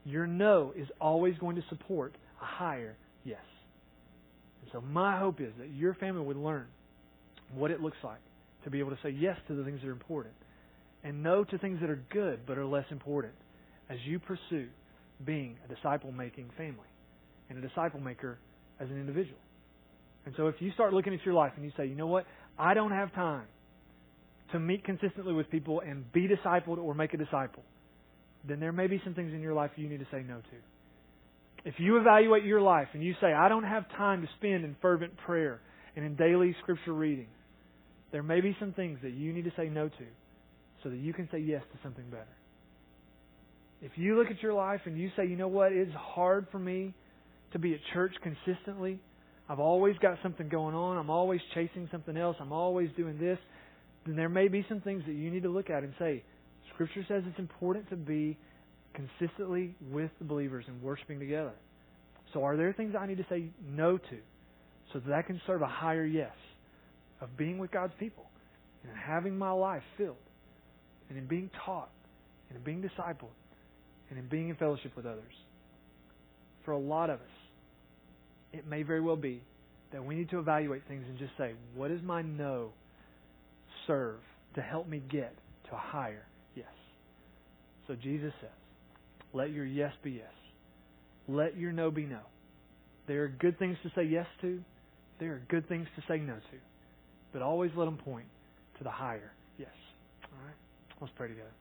your 0.05 0.25
no 0.25 0.73
is 0.75 0.87
always 0.99 1.37
going 1.37 1.55
to 1.57 1.63
support 1.69 2.15
a 2.41 2.45
higher 2.45 2.95
yes. 3.23 3.37
So, 4.73 4.81
my 4.81 5.17
hope 5.19 5.39
is 5.39 5.53
that 5.59 5.69
your 5.69 5.93
family 5.93 6.25
would 6.25 6.35
learn 6.35 6.65
what 7.53 7.71
it 7.71 7.79
looks 7.79 7.97
like 8.03 8.19
to 8.63 8.69
be 8.69 8.79
able 8.79 8.89
to 8.89 8.97
say 9.03 9.09
yes 9.09 9.37
to 9.47 9.55
the 9.55 9.63
things 9.63 9.79
that 9.81 9.87
are 9.87 9.93
important 9.93 10.33
and 11.03 11.21
no 11.21 11.43
to 11.43 11.57
things 11.59 11.79
that 11.81 11.89
are 11.89 12.01
good 12.11 12.39
but 12.47 12.57
are 12.57 12.65
less 12.65 12.85
important 12.89 13.33
as 13.89 13.97
you 14.05 14.19
pursue 14.19 14.67
being 15.25 15.57
a 15.65 15.73
disciple 15.73 16.11
making 16.11 16.49
family 16.57 16.89
and 17.49 17.63
a 17.63 17.67
disciple 17.67 17.99
maker 17.99 18.39
as 18.79 18.89
an 18.89 18.99
individual. 18.99 19.37
And 20.25 20.33
so 20.37 20.47
if 20.47 20.55
you 20.59 20.71
start 20.71 20.93
looking 20.93 21.13
at 21.13 21.23
your 21.25 21.35
life 21.35 21.51
and 21.55 21.65
you 21.65 21.71
say, 21.77 21.85
you 21.85 21.95
know 21.95 22.07
what, 22.07 22.25
I 22.57 22.73
don't 22.73 22.91
have 22.91 23.13
time 23.13 23.45
to 24.53 24.59
meet 24.59 24.83
consistently 24.85 25.33
with 25.33 25.49
people 25.51 25.81
and 25.81 26.11
be 26.13 26.27
discipled 26.27 26.77
or 26.77 26.93
make 26.93 27.13
a 27.13 27.17
disciple, 27.17 27.63
then 28.47 28.59
there 28.59 28.71
may 28.71 28.87
be 28.87 29.01
some 29.03 29.13
things 29.13 29.33
in 29.33 29.41
your 29.41 29.53
life 29.53 29.71
you 29.75 29.87
need 29.87 29.99
to 29.99 30.07
say 30.11 30.23
no 30.27 30.37
to. 30.37 30.72
If 31.65 31.75
you 31.77 31.97
evaluate 31.97 32.43
your 32.43 32.61
life 32.61 32.89
and 32.93 33.03
you 33.03 33.13
say, 33.21 33.31
I 33.33 33.47
don't 33.47 33.63
have 33.63 33.89
time 33.97 34.21
to 34.21 34.27
spend 34.37 34.65
in 34.65 34.75
fervent 34.81 35.15
prayer 35.17 35.61
and 35.95 36.05
in 36.05 36.15
daily 36.15 36.55
scripture 36.61 36.93
reading, 36.93 37.27
there 38.11 38.23
may 38.23 38.41
be 38.41 38.55
some 38.59 38.73
things 38.73 38.99
that 39.01 39.13
you 39.13 39.33
need 39.33 39.45
to 39.45 39.53
say 39.55 39.69
no 39.69 39.87
to 39.87 40.05
so 40.83 40.89
that 40.89 40.97
you 40.97 41.13
can 41.13 41.29
say 41.31 41.39
yes 41.39 41.61
to 41.71 41.79
something 41.81 42.05
better. 42.09 42.27
If 43.81 43.91
you 43.95 44.17
look 44.17 44.27
at 44.27 44.41
your 44.41 44.53
life 44.53 44.81
and 44.85 44.97
you 44.97 45.09
say, 45.15 45.25
you 45.25 45.35
know 45.35 45.47
what, 45.47 45.71
it's 45.71 45.93
hard 45.93 46.47
for 46.51 46.59
me 46.59 46.93
to 47.53 47.59
be 47.59 47.73
at 47.73 47.79
church 47.93 48.13
consistently. 48.21 48.99
I've 49.49 49.59
always 49.59 49.97
got 49.97 50.17
something 50.23 50.49
going 50.49 50.75
on. 50.75 50.97
I'm 50.97 51.09
always 51.09 51.41
chasing 51.53 51.87
something 51.91 52.15
else. 52.17 52.35
I'm 52.39 52.53
always 52.53 52.89
doing 52.97 53.17
this. 53.19 53.37
Then 54.05 54.15
there 54.15 54.29
may 54.29 54.47
be 54.47 54.65
some 54.67 54.81
things 54.81 55.03
that 55.05 55.13
you 55.13 55.29
need 55.31 55.43
to 55.43 55.49
look 55.49 55.69
at 55.69 55.83
and 55.83 55.93
say, 55.99 56.23
Scripture 56.73 57.05
says 57.07 57.23
it's 57.27 57.39
important 57.39 57.89
to 57.89 57.95
be 57.95 58.37
consistently 58.93 59.75
with 59.91 60.11
the 60.19 60.25
believers 60.25 60.65
and 60.67 60.81
worshiping 60.81 61.19
together. 61.19 61.53
So 62.33 62.43
are 62.43 62.57
there 62.57 62.73
things 62.73 62.95
I 62.99 63.05
need 63.05 63.17
to 63.17 63.25
say 63.29 63.45
no 63.67 63.97
to 63.97 64.17
so 64.91 64.99
that 64.99 65.13
I 65.13 65.21
can 65.21 65.41
serve 65.45 65.61
a 65.61 65.67
higher 65.67 66.05
yes 66.05 66.35
of 67.21 67.35
being 67.37 67.57
with 67.57 67.71
God's 67.71 67.93
people 67.99 68.25
and 68.83 68.91
having 68.97 69.37
my 69.37 69.51
life 69.51 69.83
filled 69.97 70.15
and 71.09 71.17
in 71.17 71.27
being 71.27 71.49
taught 71.65 71.89
and 72.49 72.57
in 72.57 72.63
being 72.63 72.81
discipled 72.81 73.33
and 74.09 74.19
in 74.19 74.27
being 74.27 74.49
in 74.49 74.55
fellowship 74.55 74.95
with 74.95 75.05
others. 75.05 75.33
For 76.65 76.71
a 76.71 76.79
lot 76.79 77.09
of 77.09 77.19
us, 77.19 77.25
it 78.51 78.67
may 78.67 78.83
very 78.83 79.01
well 79.01 79.15
be 79.15 79.41
that 79.91 80.03
we 80.03 80.15
need 80.15 80.29
to 80.31 80.39
evaluate 80.39 80.83
things 80.87 81.05
and 81.07 81.17
just 81.17 81.31
say, 81.37 81.53
what 81.75 81.89
does 81.89 82.01
my 82.01 82.21
no 82.21 82.69
serve 83.87 84.19
to 84.55 84.61
help 84.61 84.87
me 84.87 85.01
get 85.09 85.33
to 85.69 85.75
a 85.75 85.79
higher 85.79 86.25
yes? 86.55 86.65
So 87.87 87.95
Jesus 87.95 88.33
says, 88.41 88.49
let 89.33 89.51
your 89.51 89.65
yes 89.65 89.91
be 90.03 90.11
yes. 90.11 90.31
Let 91.27 91.57
your 91.57 91.71
no 91.71 91.91
be 91.91 92.05
no. 92.05 92.19
There 93.07 93.23
are 93.23 93.27
good 93.27 93.57
things 93.59 93.77
to 93.83 93.91
say 93.95 94.03
yes 94.03 94.27
to. 94.41 94.61
There 95.19 95.33
are 95.33 95.41
good 95.49 95.67
things 95.67 95.87
to 95.95 96.03
say 96.07 96.19
no 96.19 96.35
to. 96.35 96.57
But 97.31 97.41
always 97.41 97.71
let 97.75 97.85
them 97.85 97.97
point 97.97 98.27
to 98.77 98.83
the 98.83 98.91
higher 98.91 99.31
yes. 99.57 99.69
All 100.31 100.45
right? 100.45 100.55
Let's 101.01 101.13
pray 101.15 101.27
together. 101.27 101.51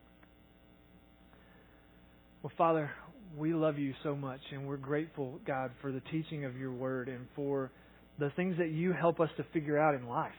Well, 2.41 2.51
Father, 2.57 2.91
we 3.37 3.53
love 3.53 3.79
you 3.79 3.93
so 4.03 4.15
much, 4.15 4.41
and 4.51 4.67
we're 4.67 4.77
grateful, 4.77 5.39
God, 5.47 5.71
for 5.81 5.91
the 5.91 6.01
teaching 6.11 6.45
of 6.45 6.57
your 6.57 6.71
word 6.71 7.07
and 7.07 7.25
for 7.35 7.71
the 8.19 8.29
things 8.31 8.57
that 8.59 8.69
you 8.69 8.93
help 8.93 9.19
us 9.19 9.29
to 9.37 9.45
figure 9.53 9.77
out 9.77 9.95
in 9.95 10.07
life. 10.07 10.31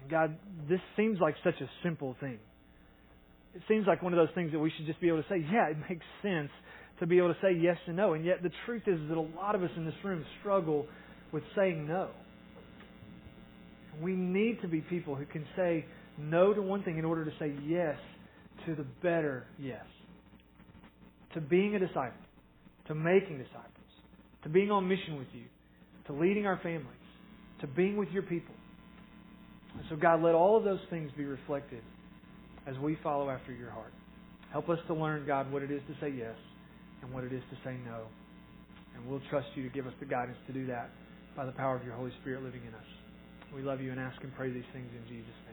And 0.00 0.10
God, 0.10 0.36
this 0.68 0.80
seems 0.96 1.20
like 1.20 1.34
such 1.44 1.60
a 1.60 1.70
simple 1.82 2.16
thing. 2.20 2.38
It 3.54 3.62
seems 3.68 3.86
like 3.86 4.02
one 4.02 4.12
of 4.12 4.16
those 4.16 4.34
things 4.34 4.52
that 4.52 4.58
we 4.58 4.72
should 4.76 4.86
just 4.86 5.00
be 5.00 5.08
able 5.08 5.22
to 5.22 5.28
say, 5.28 5.44
yeah, 5.50 5.68
it 5.68 5.76
makes 5.88 6.04
sense 6.22 6.50
to 7.00 7.06
be 7.06 7.18
able 7.18 7.28
to 7.28 7.40
say 7.40 7.52
yes 7.52 7.76
and 7.86 7.96
no. 7.96 8.14
And 8.14 8.24
yet 8.24 8.42
the 8.42 8.50
truth 8.66 8.82
is 8.86 8.98
that 9.08 9.16
a 9.16 9.20
lot 9.20 9.54
of 9.54 9.62
us 9.62 9.70
in 9.76 9.84
this 9.84 9.94
room 10.02 10.24
struggle 10.40 10.86
with 11.32 11.44
saying 11.56 11.86
no. 11.86 12.10
We 14.02 14.12
need 14.12 14.60
to 14.62 14.68
be 14.68 14.80
people 14.80 15.14
who 15.14 15.24
can 15.24 15.44
say 15.56 15.84
no 16.18 16.52
to 16.52 16.60
one 16.60 16.82
thing 16.82 16.98
in 16.98 17.04
order 17.04 17.24
to 17.24 17.30
say 17.38 17.54
yes 17.64 17.96
to 18.66 18.74
the 18.74 18.84
better 19.02 19.44
yes. 19.58 19.84
To 21.34 21.40
being 21.40 21.74
a 21.76 21.78
disciple, 21.78 22.12
to 22.88 22.94
making 22.94 23.38
disciples, 23.38 23.70
to 24.42 24.48
being 24.48 24.70
on 24.70 24.88
mission 24.88 25.16
with 25.16 25.28
you, 25.32 25.44
to 26.06 26.12
leading 26.12 26.46
our 26.46 26.58
families, 26.58 26.86
to 27.60 27.66
being 27.66 27.96
with 27.96 28.08
your 28.10 28.22
people. 28.22 28.54
And 29.74 29.82
so, 29.90 29.96
God, 29.96 30.22
let 30.22 30.34
all 30.34 30.56
of 30.56 30.64
those 30.64 30.78
things 30.90 31.10
be 31.16 31.24
reflected 31.24 31.82
as 32.66 32.76
we 32.78 32.96
follow 33.02 33.30
after 33.30 33.52
your 33.52 33.70
heart. 33.70 33.92
Help 34.52 34.68
us 34.68 34.78
to 34.86 34.94
learn, 34.94 35.26
God, 35.26 35.50
what 35.52 35.62
it 35.62 35.70
is 35.70 35.82
to 35.88 35.94
say 36.00 36.12
yes 36.16 36.36
and 37.02 37.12
what 37.12 37.24
it 37.24 37.32
is 37.32 37.42
to 37.50 37.56
say 37.64 37.76
no. 37.84 38.06
And 38.94 39.06
we'll 39.08 39.22
trust 39.30 39.48
you 39.54 39.62
to 39.62 39.68
give 39.68 39.86
us 39.86 39.92
the 40.00 40.06
guidance 40.06 40.38
to 40.46 40.52
do 40.52 40.66
that 40.66 40.90
by 41.36 41.44
the 41.44 41.52
power 41.52 41.76
of 41.76 41.84
your 41.84 41.94
Holy 41.94 42.12
Spirit 42.22 42.42
living 42.42 42.62
in 42.66 42.74
us. 42.74 42.90
We 43.54 43.62
love 43.62 43.80
you 43.80 43.90
and 43.90 44.00
ask 44.00 44.22
and 44.22 44.34
pray 44.34 44.50
these 44.50 44.66
things 44.72 44.88
in 44.94 45.08
Jesus' 45.08 45.43